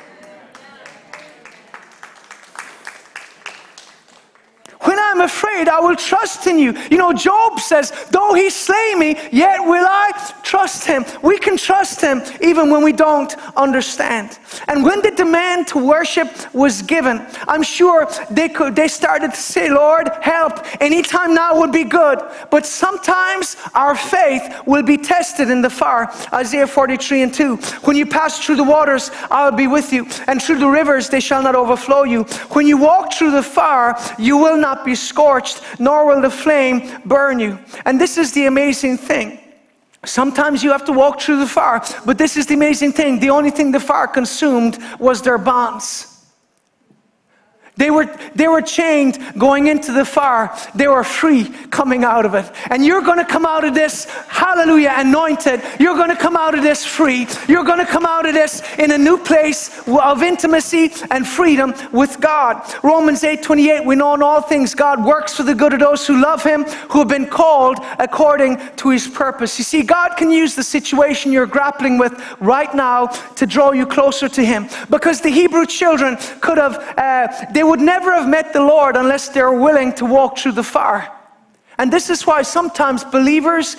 [4.83, 6.73] When I'm afraid, I will trust in you.
[6.91, 10.11] You know, Job says, though he slay me, yet will I
[10.43, 11.05] trust him.
[11.23, 14.39] We can trust him even when we don't understand.
[14.69, 19.41] And when the demand to worship was given, I'm sure they could they started to
[19.41, 20.65] say, Lord, help.
[20.81, 22.19] Anytime now would be good.
[22.51, 26.09] But sometimes our faith will be tested in the fire.
[26.33, 27.57] Isaiah 43 and 2.
[27.85, 30.07] When you pass through the waters, I will be with you.
[30.27, 32.25] And through the rivers, they shall not overflow you.
[32.55, 36.31] When you walk through the fire, you will not not be scorched, nor will the
[36.31, 37.59] flame burn you.
[37.85, 39.39] And this is the amazing thing.
[40.05, 43.21] Sometimes you have to walk through the fire, but this is the amazing thing.
[43.21, 46.10] The only thing the fire consumed was their bonds.
[47.77, 50.51] They were, they were chained going into the fire.
[50.75, 52.51] They were free coming out of it.
[52.71, 55.63] And you're going to come out of this, hallelujah, anointed.
[55.79, 57.27] You're going to come out of this free.
[57.49, 61.75] You're going to come out of this in a new place of intimacy and freedom
[61.93, 62.63] with God.
[62.83, 66.07] Romans 8 28, we know in all things God works for the good of those
[66.07, 69.59] who love Him, who have been called according to His purpose.
[69.59, 73.87] You see, God can use the situation you're grappling with right now to draw you
[73.87, 74.69] closer to Him.
[74.91, 79.29] Because the Hebrew children could have, uh, they would never have met the Lord unless
[79.29, 81.09] they're willing to walk through the fire.
[81.79, 83.77] And this is why sometimes believers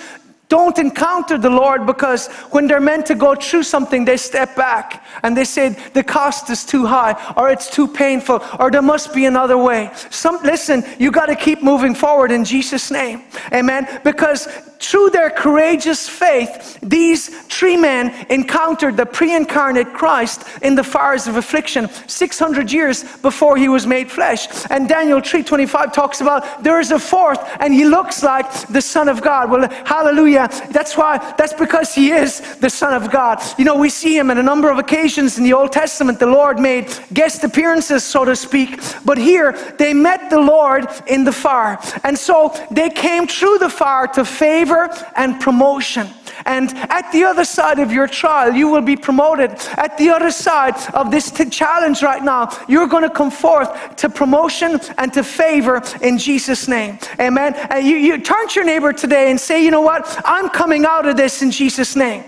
[0.48, 5.04] don't encounter the Lord because when they're meant to go through something, they step back
[5.22, 9.14] and they say the cost is too high or it's too painful or there must
[9.14, 9.90] be another way.
[10.08, 13.22] Some, listen, you got to keep moving forward in Jesus' name.
[13.52, 14.00] Amen.
[14.04, 14.48] Because
[14.82, 21.26] through their courageous faith, these three men encountered the pre incarnate Christ in the fires
[21.26, 24.48] of affliction 600 years before he was made flesh.
[24.70, 29.08] And Daniel 3:25 talks about there is a fourth and he looks like the Son
[29.08, 29.50] of God.
[29.50, 30.48] Well, hallelujah.
[30.70, 33.40] That's why, that's because he is the Son of God.
[33.58, 36.18] You know, we see him on a number of occasions in the Old Testament.
[36.18, 38.80] The Lord made guest appearances, so to speak.
[39.04, 41.78] But here, they met the Lord in the fire.
[42.02, 46.08] And so they came through the fire to favor favor and promotion.
[46.44, 49.50] And at the other side of your trial, you will be promoted.
[49.76, 53.96] At the other side of this t- challenge right now, you're going to come forth
[53.96, 56.98] to promotion and to favor in Jesus' name.
[57.20, 57.54] Amen.
[57.54, 60.20] And you, you turn to your neighbor today and say, you know what?
[60.24, 62.24] I'm coming out of this in Jesus' name.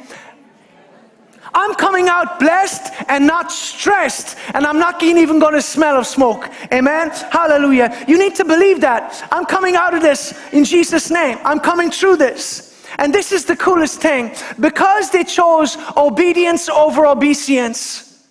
[1.54, 6.06] I'm coming out blessed and not stressed, and I'm not even going to smell of
[6.06, 6.50] smoke.
[6.72, 7.10] Amen?
[7.30, 8.04] Hallelujah.
[8.08, 9.26] You need to believe that.
[9.30, 11.38] I'm coming out of this in Jesus' name.
[11.44, 12.86] I'm coming through this.
[12.98, 18.26] And this is the coolest thing because they chose obedience over obedience.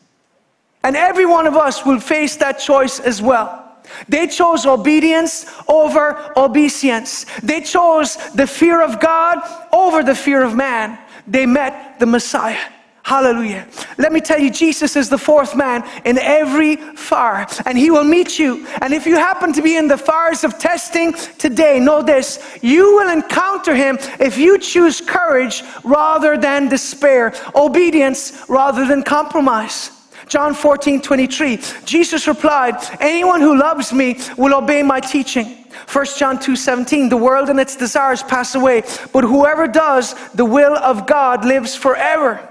[0.84, 3.60] And every one of us will face that choice as well.
[4.08, 7.26] They chose obedience over obedience.
[7.42, 9.40] They chose the fear of God
[9.72, 10.98] over the fear of man.
[11.28, 12.60] They met the Messiah.
[13.04, 13.68] Hallelujah.
[13.98, 18.06] Let me tell you, Jesus is the fourth man in every fire, and he will
[18.06, 18.66] meet you.
[18.82, 22.96] And if you happen to be in the fires of testing today, know this you
[22.96, 29.92] will encounter him if you choose courage rather than despair, obedience rather than compromise.
[30.30, 31.60] John 14, 23.
[31.84, 35.66] Jesus replied, Anyone who loves me will obey my teaching.
[35.92, 40.46] 1 John 2 17, the world and its desires pass away, but whoever does the
[40.46, 42.50] will of God lives forever.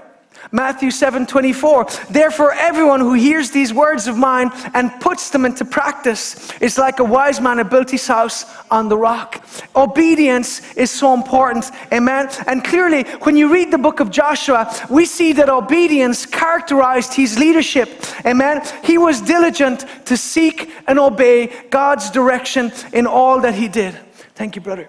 [0.53, 1.87] Matthew 7 24.
[2.11, 6.99] Therefore, everyone who hears these words of mine and puts them into practice is like
[6.99, 9.43] a wise man who built his house on the rock.
[9.75, 11.65] Obedience is so important.
[11.91, 12.29] Amen.
[12.45, 17.39] And clearly, when you read the book of Joshua, we see that obedience characterized his
[17.39, 17.89] leadership.
[18.23, 18.61] Amen.
[18.83, 23.97] He was diligent to seek and obey God's direction in all that he did.
[24.35, 24.87] Thank you, brother.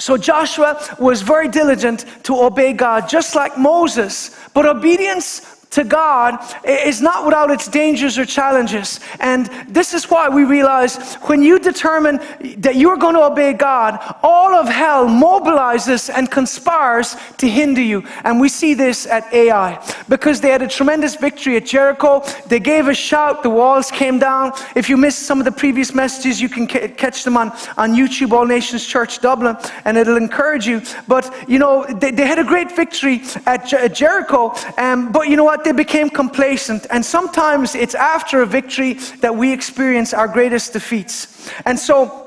[0.00, 4.37] So Joshua was very diligent to obey God, just like Moses.
[4.58, 9.00] But obedience to God is not without its dangers or challenges.
[9.20, 12.20] And this is why we realize when you determine
[12.58, 18.06] that you're going to obey God, all of hell mobilizes and conspires to hinder you.
[18.24, 22.24] And we see this at Ai because they had a tremendous victory at Jericho.
[22.46, 24.52] They gave a shout, the walls came down.
[24.74, 28.32] If you missed some of the previous messages, you can catch them on, on YouTube,
[28.32, 30.82] All Nations Church Dublin, and it'll encourage you.
[31.06, 34.54] But, you know, they, they had a great victory at, at Jericho.
[34.78, 35.57] Um, but you know what?
[35.58, 35.64] What?
[35.64, 36.86] They became complacent.
[36.90, 41.50] And sometimes it's after a victory that we experience our greatest defeats.
[41.64, 42.24] And so,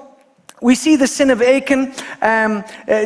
[0.62, 1.94] we see the sin of Achan.
[2.22, 3.06] Um, uh,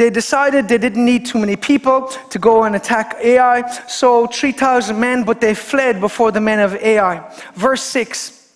[0.00, 3.68] they decided they didn't need too many people to go and attack Ai.
[3.86, 7.22] So 3,000 men, but they fled before the men of Ai.
[7.54, 8.54] Verse 6.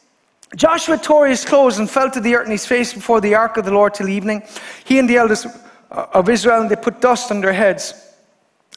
[0.56, 3.58] Joshua tore his clothes and fell to the earth in his face before the ark
[3.58, 4.42] of the Lord till evening.
[4.84, 5.46] He and the elders
[5.90, 8.09] of Israel, and they put dust on their heads.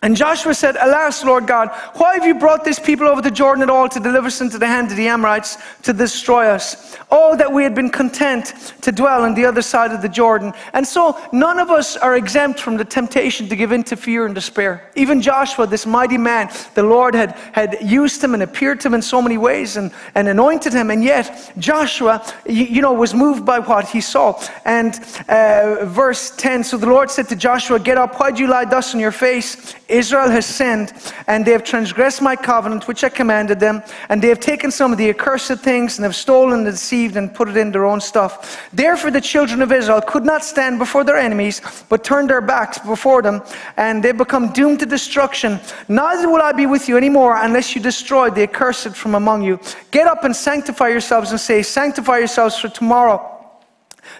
[0.04, 3.64] And Joshua said, Alas, Lord God, why have you brought this people over the Jordan
[3.64, 6.98] at all to deliver us into the hand of the Amorites to destroy us?
[7.10, 10.52] Oh, that we had been content to dwell on the other side of the Jordan.
[10.74, 14.26] And so none of us are exempt from the temptation to give in to fear
[14.26, 14.92] and despair.
[14.96, 18.96] Even Joshua, this mighty man, the Lord had, had used him and appeared to him
[18.96, 20.92] in so many ways and, and anointed him.
[20.92, 24.38] And yet, Joshua, you, you know, was moved by what he saw.
[24.66, 28.50] And uh, verse 10 So the Lord said to Joshua, Get up, why do you
[28.50, 29.76] lie thus on your face?
[29.94, 30.92] Israel has sinned,
[31.28, 34.92] and they have transgressed my covenant which I commanded them, and they have taken some
[34.92, 38.02] of the accursed things and have stolen and deceived and put it in their own
[38.02, 38.60] stuff.
[38.74, 42.80] Therefore, the children of Israel could not stand before their enemies, but turned their backs
[42.80, 43.42] before them,
[43.78, 45.60] and they become doomed to destruction.
[45.88, 49.60] Neither will I be with you anymore unless you destroy the accursed from among you.
[49.92, 53.33] Get up and sanctify yourselves and say, Sanctify yourselves for tomorrow.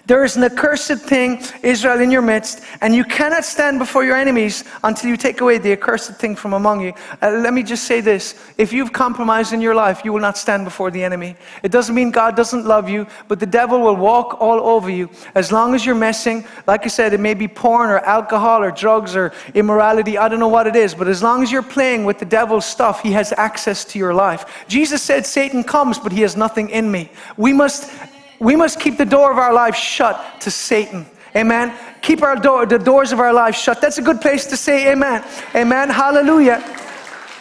[0.06, 4.16] There is an accursed thing, Israel, in your midst, and you cannot stand before your
[4.16, 6.92] enemies until you take away the accursed thing from among you.
[7.22, 10.36] Uh, let me just say this if you've compromised in your life, you will not
[10.36, 11.36] stand before the enemy.
[11.62, 15.08] It doesn't mean God doesn't love you, but the devil will walk all over you.
[15.34, 18.70] As long as you're messing, like I said, it may be porn or alcohol or
[18.70, 22.04] drugs or immorality, I don't know what it is, but as long as you're playing
[22.04, 24.64] with the devil's stuff, he has access to your life.
[24.68, 27.10] Jesus said, Satan comes, but he has nothing in me.
[27.36, 27.90] We must
[28.38, 31.06] we must keep the door of our life shut to Satan.
[31.36, 31.76] Amen.
[32.00, 33.80] Keep our door, the doors of our life shut.
[33.80, 35.24] That's a good place to say amen.
[35.54, 35.90] Amen.
[35.90, 36.62] Hallelujah.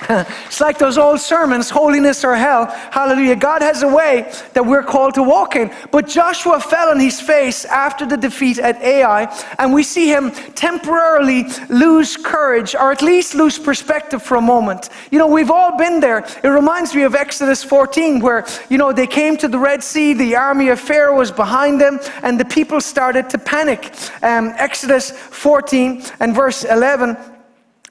[0.46, 2.66] it's like those old sermons, holiness or hell.
[2.92, 3.36] Hallelujah.
[3.36, 5.72] God has a way that we're called to walk in.
[5.92, 9.24] But Joshua fell on his face after the defeat at Ai,
[9.60, 14.90] and we see him temporarily lose courage, or at least lose perspective for a moment.
[15.12, 16.26] You know, we've all been there.
[16.44, 20.14] It reminds me of Exodus 14, where, you know, they came to the Red Sea,
[20.14, 23.94] the army of Pharaoh was behind them, and the people started to panic.
[24.22, 27.18] Um, Exodus 14 and verse 11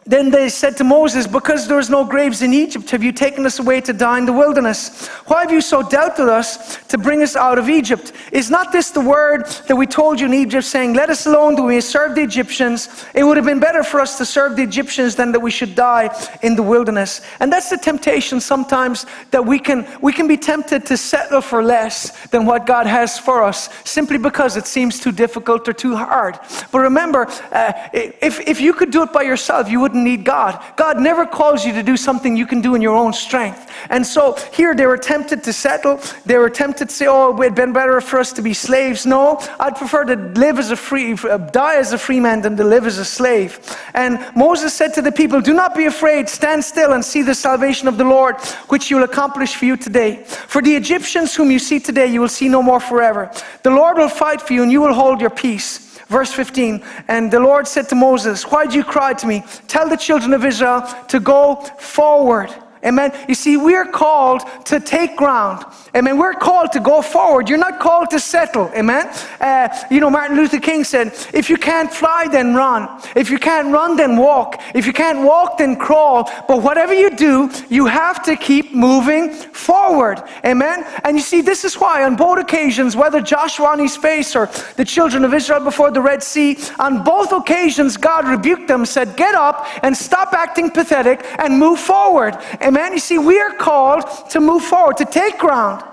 [0.05, 3.47] Then they said to Moses, Because there is no graves in Egypt, have you taken
[3.47, 5.07] us away to die in the wilderness?
[5.27, 8.13] Why have you so doubted us to bring us out of Egypt?
[8.33, 11.55] Is not this the word that we told you in Egypt, saying, Let us alone
[11.55, 13.05] that we serve the Egyptians?
[13.15, 15.77] It would have been better for us to serve the Egyptians than that we should
[15.77, 16.11] die
[16.43, 17.21] in the wilderness.
[17.39, 21.63] And that's the temptation sometimes that we can, we can be tempted to settle for
[21.63, 25.95] less than what God has for us, simply because it seems too difficult or too
[25.95, 26.41] hard.
[26.73, 30.25] But remember, uh, if, if you could do it by yourself, you would wouldn't need
[30.25, 30.59] God.
[30.77, 33.71] God never calls you to do something you can do in your own strength.
[33.91, 36.01] And so here they were tempted to settle.
[36.25, 39.05] They were tempted to say, oh, it'd been better for us to be slaves.
[39.05, 42.57] No, I'd prefer to live as a free, uh, die as a free man than
[42.57, 43.61] to live as a slave.
[43.93, 46.27] And Moses said to the people, do not be afraid.
[46.31, 49.77] Stand still and see the salvation of the Lord, which you will accomplish for you
[49.77, 50.25] today.
[50.25, 53.31] For the Egyptians whom you see today, you will see no more forever.
[53.63, 55.92] The Lord will fight for you and you will hold your peace.
[56.13, 59.43] Verse 15, and the Lord said to Moses, Why do you cry to me?
[59.67, 62.55] Tell the children of Israel to go forward.
[62.85, 63.13] Amen.
[63.29, 65.65] You see, we're called to take ground.
[65.95, 66.19] Amen.
[66.19, 67.49] We're called to go forward.
[67.49, 68.71] You're not called to settle.
[68.75, 69.07] Amen.
[69.41, 72.89] Uh, you know, Martin Luther King said, if you can't fly, then run.
[73.15, 74.61] If you can't run, then walk.
[74.75, 76.29] If you can't walk, then crawl.
[76.49, 80.21] But whatever you do, you have to keep moving forward.
[80.45, 80.85] Amen.
[81.05, 84.47] And you see, this is why on both occasions, whether Joshua on his face or
[84.75, 89.17] the children of Israel before the Red Sea, on both occasions, God rebuked them, said,
[89.17, 92.37] get up and stop acting pathetic and move forward.
[92.61, 92.72] Amen.
[92.73, 92.95] Amen.
[92.95, 95.85] You see, we are called to move forward, to take ground.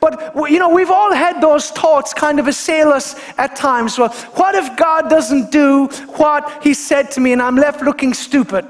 [0.00, 3.98] But, you know, we've all had those thoughts kind of assail us at times.
[3.98, 8.14] Well, what if God doesn't do what He said to me and I'm left looking
[8.14, 8.66] stupid?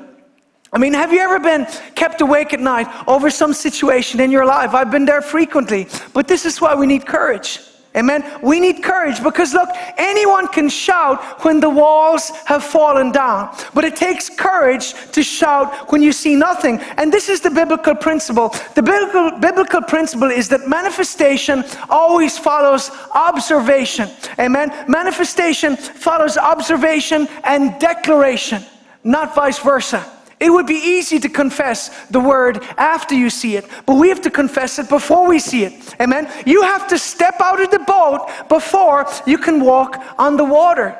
[0.72, 4.44] I mean, have you ever been kept awake at night over some situation in your
[4.44, 4.74] life?
[4.74, 5.86] I've been there frequently.
[6.12, 7.60] But this is why we need courage.
[7.94, 8.24] Amen.
[8.42, 9.68] We need courage because look,
[9.98, 15.92] anyone can shout when the walls have fallen down, but it takes courage to shout
[15.92, 16.80] when you see nothing.
[16.96, 18.48] And this is the biblical principle.
[18.74, 24.08] The biblical, biblical principle is that manifestation always follows observation.
[24.38, 24.72] Amen.
[24.88, 28.64] Manifestation follows observation and declaration,
[29.04, 30.21] not vice versa.
[30.42, 34.20] It would be easy to confess the word after you see it, but we have
[34.22, 35.94] to confess it before we see it.
[36.00, 36.28] Amen.
[36.44, 40.98] You have to step out of the boat before you can walk on the water.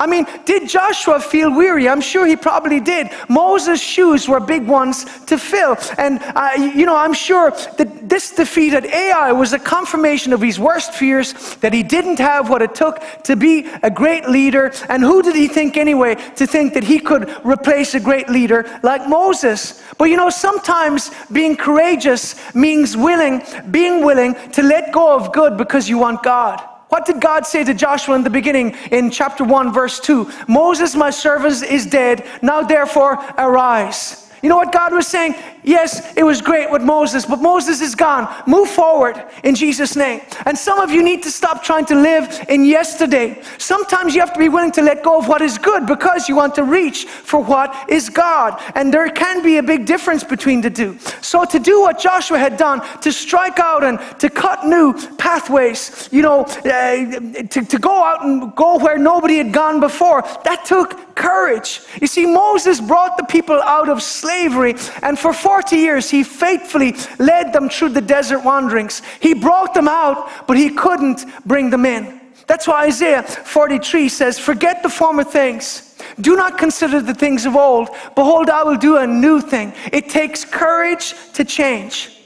[0.00, 1.86] I mean, did Joshua feel weary?
[1.86, 3.10] I'm sure he probably did.
[3.28, 5.76] Moses' shoes were big ones to fill.
[5.98, 10.40] And, uh, you know, I'm sure that this defeat at Ai was a confirmation of
[10.40, 14.72] his worst fears that he didn't have what it took to be a great leader.
[14.88, 18.80] And who did he think anyway to think that he could replace a great leader
[18.82, 19.82] like Moses?
[19.98, 25.58] But, you know, sometimes being courageous means willing, being willing to let go of good
[25.58, 26.69] because you want God.
[26.90, 30.30] What did God say to Joshua in the beginning in chapter 1, verse 2?
[30.48, 32.26] Moses, my servant, is dead.
[32.42, 34.28] Now therefore arise.
[34.42, 35.34] You know what God was saying?
[35.62, 38.32] Yes, it was great with Moses, but Moses is gone.
[38.46, 40.22] Move forward in Jesus' name.
[40.46, 43.42] And some of you need to stop trying to live in yesterday.
[43.58, 46.36] Sometimes you have to be willing to let go of what is good because you
[46.36, 48.60] want to reach for what is God.
[48.74, 50.98] And there can be a big difference between the two.
[51.20, 56.08] So, to do what Joshua had done, to strike out and to cut new pathways,
[56.10, 60.64] you know, uh, to, to go out and go where nobody had gone before, that
[60.64, 61.80] took courage.
[62.00, 66.94] You see, Moses brought the people out of slavery, and for 40 years, he faithfully
[67.18, 69.02] led them through the desert wanderings.
[69.18, 72.20] He brought them out, but he couldn't bring them in.
[72.46, 75.98] That's why Isaiah 43 says, Forget the former things.
[76.20, 77.88] Do not consider the things of old.
[78.14, 79.72] Behold, I will do a new thing.
[79.92, 82.19] It takes courage to change.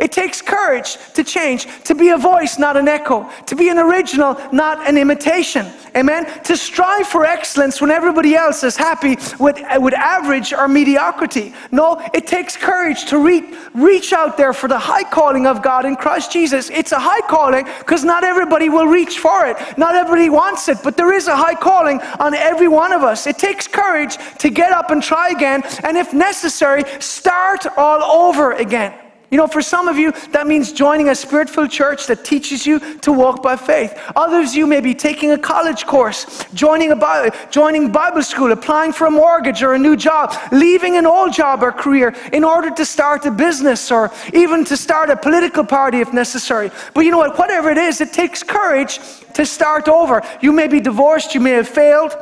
[0.00, 3.78] It takes courage to change, to be a voice, not an echo, to be an
[3.78, 5.66] original, not an imitation.
[5.96, 6.26] Amen?
[6.42, 11.54] To strive for excellence when everybody else is happy with, with average or mediocrity.
[11.70, 15.84] No, it takes courage to re- reach out there for the high calling of God
[15.84, 16.70] in Christ Jesus.
[16.70, 19.56] It's a high calling because not everybody will reach for it.
[19.78, 23.28] Not everybody wants it, but there is a high calling on every one of us.
[23.28, 28.52] It takes courage to get up and try again, and if necessary, start all over
[28.52, 29.03] again.
[29.34, 32.64] You know, for some of you, that means joining a spirit filled church that teaches
[32.64, 34.00] you to walk by faith.
[34.14, 38.92] Others, you may be taking a college course, joining, a Bible, joining Bible school, applying
[38.92, 42.70] for a mortgage or a new job, leaving an old job or career in order
[42.70, 46.70] to start a business or even to start a political party if necessary.
[46.94, 47.36] But you know what?
[47.36, 49.00] Whatever it is, it takes courage
[49.32, 50.22] to start over.
[50.42, 52.14] You may be divorced, you may have failed.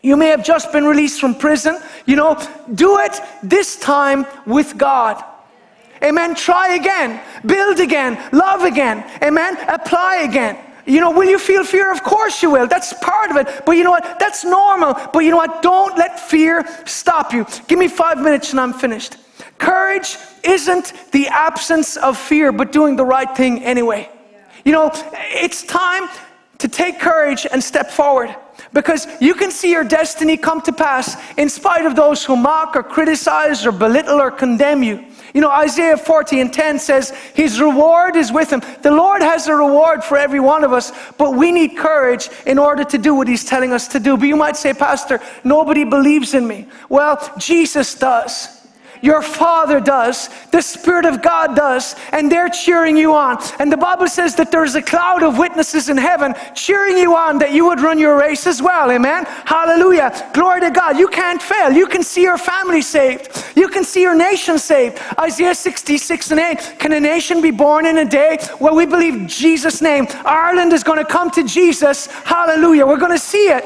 [0.00, 1.78] You may have just been released from prison.
[2.06, 2.40] You know,
[2.74, 5.22] do it this time with God.
[6.02, 6.34] Amen.
[6.34, 9.04] Try again, build again, love again.
[9.22, 9.56] Amen.
[9.68, 10.58] Apply again.
[10.86, 11.92] You know, will you feel fear?
[11.92, 12.66] Of course you will.
[12.66, 13.62] That's part of it.
[13.66, 14.18] But you know what?
[14.18, 14.94] That's normal.
[15.12, 15.60] But you know what?
[15.60, 17.44] Don't let fear stop you.
[17.66, 19.18] Give me five minutes and I'm finished.
[19.58, 24.08] Courage isn't the absence of fear, but doing the right thing anyway.
[24.64, 26.08] You know, it's time
[26.58, 28.34] to take courage and step forward
[28.72, 32.76] because you can see your destiny come to pass in spite of those who mock
[32.76, 35.04] or criticize or belittle or condemn you.
[35.34, 38.62] You know, Isaiah 40 and 10 says, His reward is with him.
[38.82, 42.58] The Lord has a reward for every one of us, but we need courage in
[42.58, 44.16] order to do what He's telling us to do.
[44.16, 46.66] But you might say, Pastor, nobody believes in me.
[46.88, 48.57] Well, Jesus does.
[49.00, 53.38] Your Father does, the Spirit of God does, and they're cheering you on.
[53.58, 57.38] And the Bible says that there's a cloud of witnesses in heaven cheering you on
[57.38, 58.90] that you would run your race as well.
[58.90, 59.24] Amen.
[59.44, 60.30] Hallelujah.
[60.34, 60.98] Glory to God.
[60.98, 61.72] You can't fail.
[61.72, 65.00] You can see your family saved, you can see your nation saved.
[65.18, 68.38] Isaiah 66 and 8 Can a nation be born in a day?
[68.60, 70.06] Well, we believe Jesus' name.
[70.24, 72.06] Ireland is going to come to Jesus.
[72.06, 72.86] Hallelujah.
[72.86, 73.64] We're going to see it.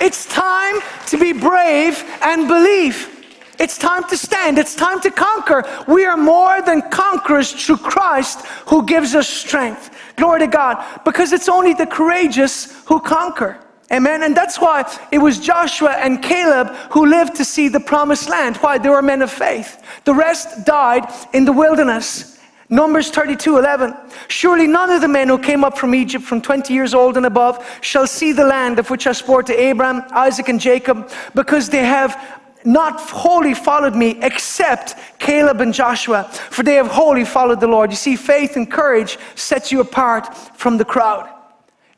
[0.00, 3.13] It's time to be brave and believe.
[3.58, 4.58] It's time to stand.
[4.58, 5.64] It's time to conquer.
[5.86, 9.96] We are more than conquerors through Christ who gives us strength.
[10.16, 10.84] Glory to God.
[11.04, 13.58] Because it's only the courageous who conquer.
[13.92, 14.22] Amen.
[14.22, 18.56] And that's why it was Joshua and Caleb who lived to see the promised land.
[18.56, 18.78] Why?
[18.78, 19.82] They were men of faith.
[20.04, 22.38] The rest died in the wilderness.
[22.70, 23.94] Numbers 32 11.
[24.28, 27.26] Surely none of the men who came up from Egypt from 20 years old and
[27.26, 31.68] above shall see the land of which I swore to Abraham, Isaac, and Jacob, because
[31.68, 37.60] they have not wholly followed me except Caleb and Joshua, for they have wholly followed
[37.60, 37.90] the Lord.
[37.90, 41.28] You see, faith and courage sets you apart from the crowd.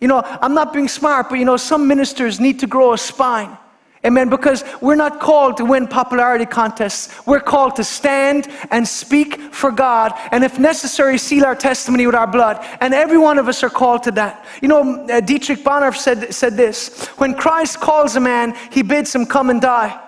[0.00, 2.98] You know, I'm not being smart, but you know, some ministers need to grow a
[2.98, 3.56] spine.
[4.04, 4.28] Amen.
[4.28, 7.26] Because we're not called to win popularity contests.
[7.26, 12.14] We're called to stand and speak for God, and if necessary, seal our testimony with
[12.14, 12.64] our blood.
[12.80, 14.44] And every one of us are called to that.
[14.62, 19.12] You know, uh, Dietrich Bonhoeffer said, said this When Christ calls a man, he bids
[19.12, 20.00] him come and die.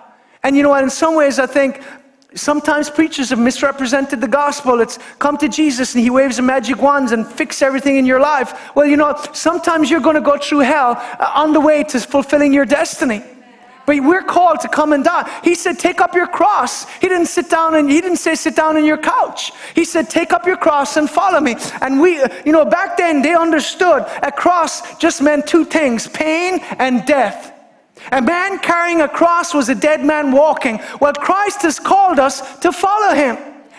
[0.49, 0.83] And you know what?
[0.83, 1.83] In some ways, I think
[2.35, 4.81] sometimes preachers have misrepresented the gospel.
[4.81, 8.19] It's come to Jesus and he waves a magic wand and fix everything in your
[8.19, 8.75] life.
[8.75, 12.01] Well, you know, sometimes you're going to go through hell uh, on the way to
[12.01, 13.23] fulfilling your destiny.
[13.85, 15.31] But we're called to come and die.
[15.45, 16.89] He said, Take up your cross.
[16.95, 19.53] He didn't sit down and he didn't say, Sit down on your couch.
[19.75, 21.57] He said, Take up your cross and follow me.
[21.83, 26.09] And we, uh, you know, back then they understood a cross just meant two things
[26.09, 27.53] pain and death.
[28.13, 30.81] A man carrying a cross was a dead man walking.
[31.01, 33.37] Well, Christ has called us to follow him.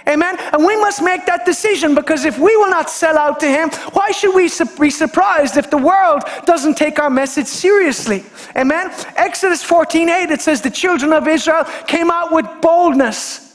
[0.08, 0.38] Amen.
[0.54, 3.70] And we must make that decision because if we will not sell out to him,
[3.94, 4.50] why should we
[4.80, 8.24] be surprised if the world doesn't take our message seriously?
[8.56, 8.92] Amen.
[9.16, 13.49] Exodus 14 8, it says, The children of Israel came out with boldness.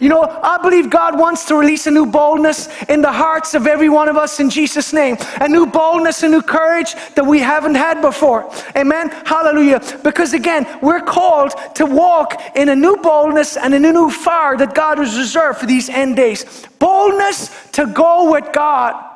[0.00, 3.66] You know, I believe God wants to release a new boldness in the hearts of
[3.66, 5.16] every one of us in Jesus' name.
[5.40, 8.50] A new boldness, a new courage that we haven't had before.
[8.76, 9.10] Amen.
[9.24, 9.80] Hallelujah.
[10.02, 14.74] Because again, we're called to walk in a new boldness and a new fire that
[14.74, 16.66] God has reserved for these end days.
[16.78, 19.12] Boldness to go with God.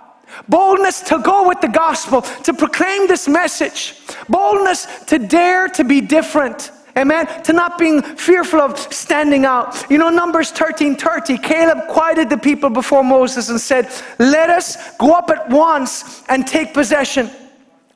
[0.49, 3.97] Boldness to go with the gospel, to proclaim this message.
[4.29, 6.71] Boldness to dare to be different.
[6.99, 7.27] Amen.
[7.45, 9.89] To not being fearful of standing out.
[9.89, 13.89] You know, Numbers 13 30, Caleb quieted the people before Moses and said,
[14.19, 17.31] Let us go up at once and take possession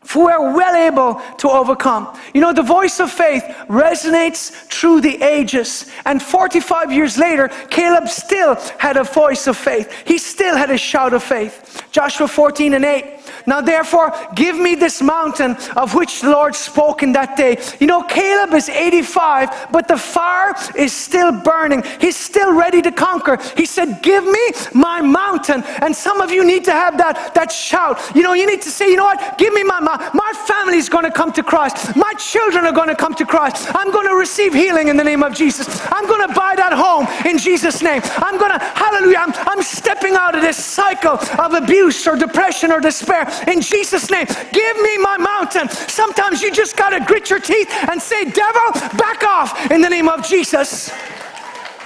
[0.05, 2.17] for we're well able to overcome.
[2.35, 5.91] You know, the voice of faith resonates through the ages.
[6.05, 10.03] And 45 years later, Caleb still had a voice of faith.
[10.07, 11.87] He still had a shout of faith.
[11.93, 13.22] Joshua 14 and 8.
[13.47, 17.61] Now, therefore, give me this mountain of which the Lord spoke in that day.
[17.81, 21.83] You know, Caleb is 85, but the fire is still burning.
[22.01, 23.39] He's still ready to conquer.
[23.57, 24.41] He said, Give me
[24.75, 25.63] my mountain.
[25.83, 28.01] And some of you need to have that, that shout.
[28.15, 29.39] You know, you need to say, You know what?
[29.39, 30.11] Give me my mountain.
[30.15, 31.97] My family is going to come to Christ.
[31.97, 33.69] My children are going to come to Christ.
[33.75, 35.81] I'm going to receive healing in the name of Jesus.
[35.91, 38.03] I'm going to buy that home in Jesus' name.
[38.17, 42.73] I'm going to, hallelujah, I'm, I'm stepping out of this cycle of abuse or depression
[42.73, 44.27] or despair in Jesus' name.
[44.53, 45.69] Give me my mountain.
[45.69, 49.89] Sometimes you just got to grit your teeth and say, Devil, back off in the
[49.89, 50.91] name of Jesus.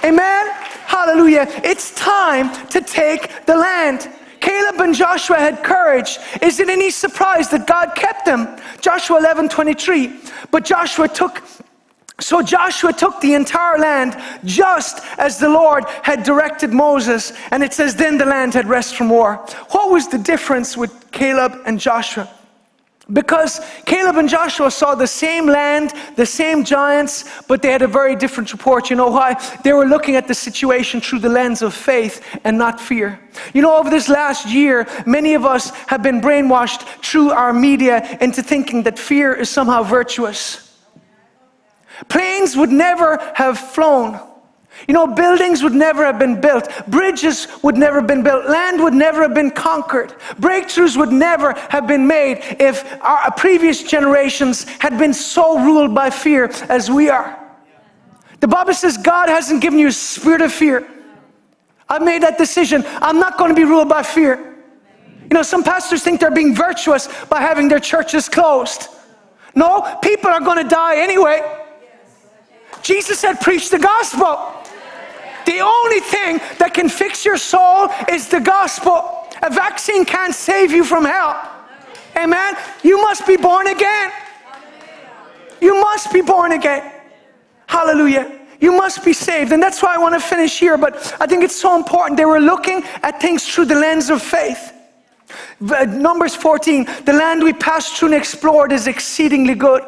[0.03, 0.47] Amen.
[0.85, 1.45] Hallelujah.
[1.63, 4.09] It's time to take the land.
[4.39, 6.19] Caleb and Joshua had courage.
[6.41, 8.47] Is it any surprise that God kept them?
[8.81, 10.19] Joshua 11 23.
[10.51, 11.43] But Joshua took
[12.19, 17.73] so Joshua took the entire land just as the Lord had directed Moses, and it
[17.73, 19.35] says, Then the land had rest from war.
[19.69, 22.27] What was the difference with Caleb and Joshua?
[23.13, 27.87] Because Caleb and Joshua saw the same land, the same giants, but they had a
[27.87, 28.89] very different report.
[28.89, 29.35] You know why?
[29.63, 33.19] They were looking at the situation through the lens of faith and not fear.
[33.53, 38.17] You know, over this last year, many of us have been brainwashed through our media
[38.19, 40.66] into thinking that fear is somehow virtuous.
[42.09, 44.19] Planes would never have flown
[44.87, 48.81] you know, buildings would never have been built, bridges would never have been built, land
[48.83, 54.65] would never have been conquered, breakthroughs would never have been made if our previous generations
[54.79, 57.37] had been so ruled by fear as we are.
[58.39, 60.87] The Bible says God hasn't given you a spirit of fear.
[61.89, 62.83] I've made that decision.
[63.01, 64.55] I'm not going to be ruled by fear.
[65.23, 68.89] You know, some pastors think they're being virtuous by having their churches closed.
[69.55, 71.41] No, people are going to die anyway.
[72.81, 74.53] Jesus said, preach the gospel.
[75.45, 79.27] The only thing that can fix your soul is the gospel.
[79.43, 81.49] A vaccine can't save you from hell.
[82.17, 82.55] Amen.
[82.83, 84.11] You must be born again.
[85.61, 86.91] You must be born again.
[87.67, 88.39] Hallelujah.
[88.59, 89.51] You must be saved.
[89.51, 90.77] And that's why I want to finish here.
[90.77, 92.17] But I think it's so important.
[92.17, 94.73] They were looking at things through the lens of faith.
[95.59, 99.83] Numbers 14, the land we passed through and explored is exceedingly good.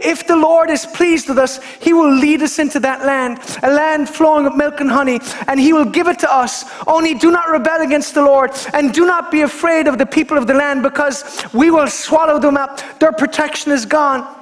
[0.00, 3.70] If the Lord is pleased with us, He will lead us into that land, a
[3.70, 6.64] land flowing with milk and honey, and He will give it to us.
[6.86, 10.38] Only do not rebel against the Lord, and do not be afraid of the people
[10.38, 12.80] of the land, because we will swallow them up.
[13.00, 14.37] Their protection is gone.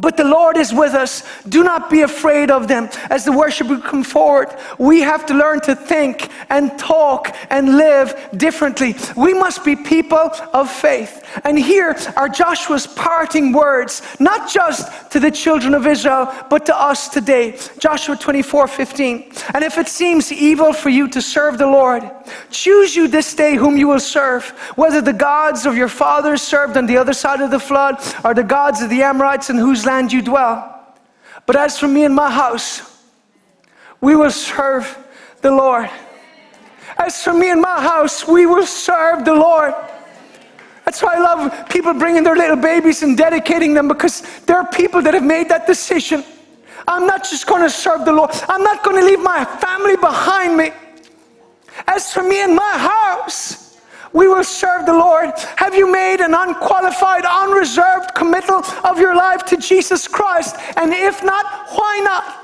[0.00, 1.22] But the Lord is with us.
[1.48, 2.88] Do not be afraid of them.
[3.10, 7.76] As the worship will come forward, we have to learn to think and talk and
[7.76, 8.96] live differently.
[9.16, 11.24] We must be people of faith.
[11.44, 16.76] And here are Joshua's parting words, not just to the children of Israel, but to
[16.76, 17.56] us today.
[17.78, 19.32] Joshua 24 15.
[19.54, 22.10] And if it seems evil for you to serve the Lord,
[22.50, 26.76] choose you this day whom you will serve, whether the gods of your fathers served
[26.76, 29.90] on the other side of the flood, or the gods of the Amorites in whose
[29.90, 30.70] land you dwell.
[31.46, 32.82] But as for me and my house,
[34.00, 34.96] we will serve
[35.40, 35.90] the Lord.
[36.96, 39.74] As for me and my house, we will serve the Lord.
[40.84, 44.68] That's why I love people bringing their little babies and dedicating them because there are
[44.68, 46.24] people that have made that decision.
[46.86, 49.96] I'm not just going to serve the Lord, I'm not going to leave my family
[49.96, 50.70] behind me.
[51.86, 53.63] As for me and my house,
[54.14, 55.32] we will serve the Lord.
[55.56, 60.56] Have you made an unqualified, unreserved committal of your life to Jesus Christ?
[60.76, 62.40] And if not, why not?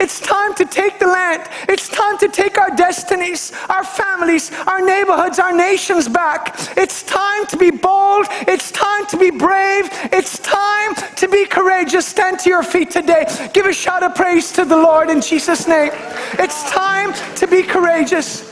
[0.00, 1.48] It's time to take the land.
[1.68, 6.54] It's time to take our destinies, our families, our neighborhoods, our nations back.
[6.76, 8.26] It's time to be bold.
[8.48, 9.88] It's time to be brave.
[10.12, 12.06] It's time to be courageous.
[12.06, 13.24] Stand to your feet today.
[13.52, 15.90] Give a shout of praise to the Lord in Jesus' name.
[16.38, 18.51] It's time to be courageous.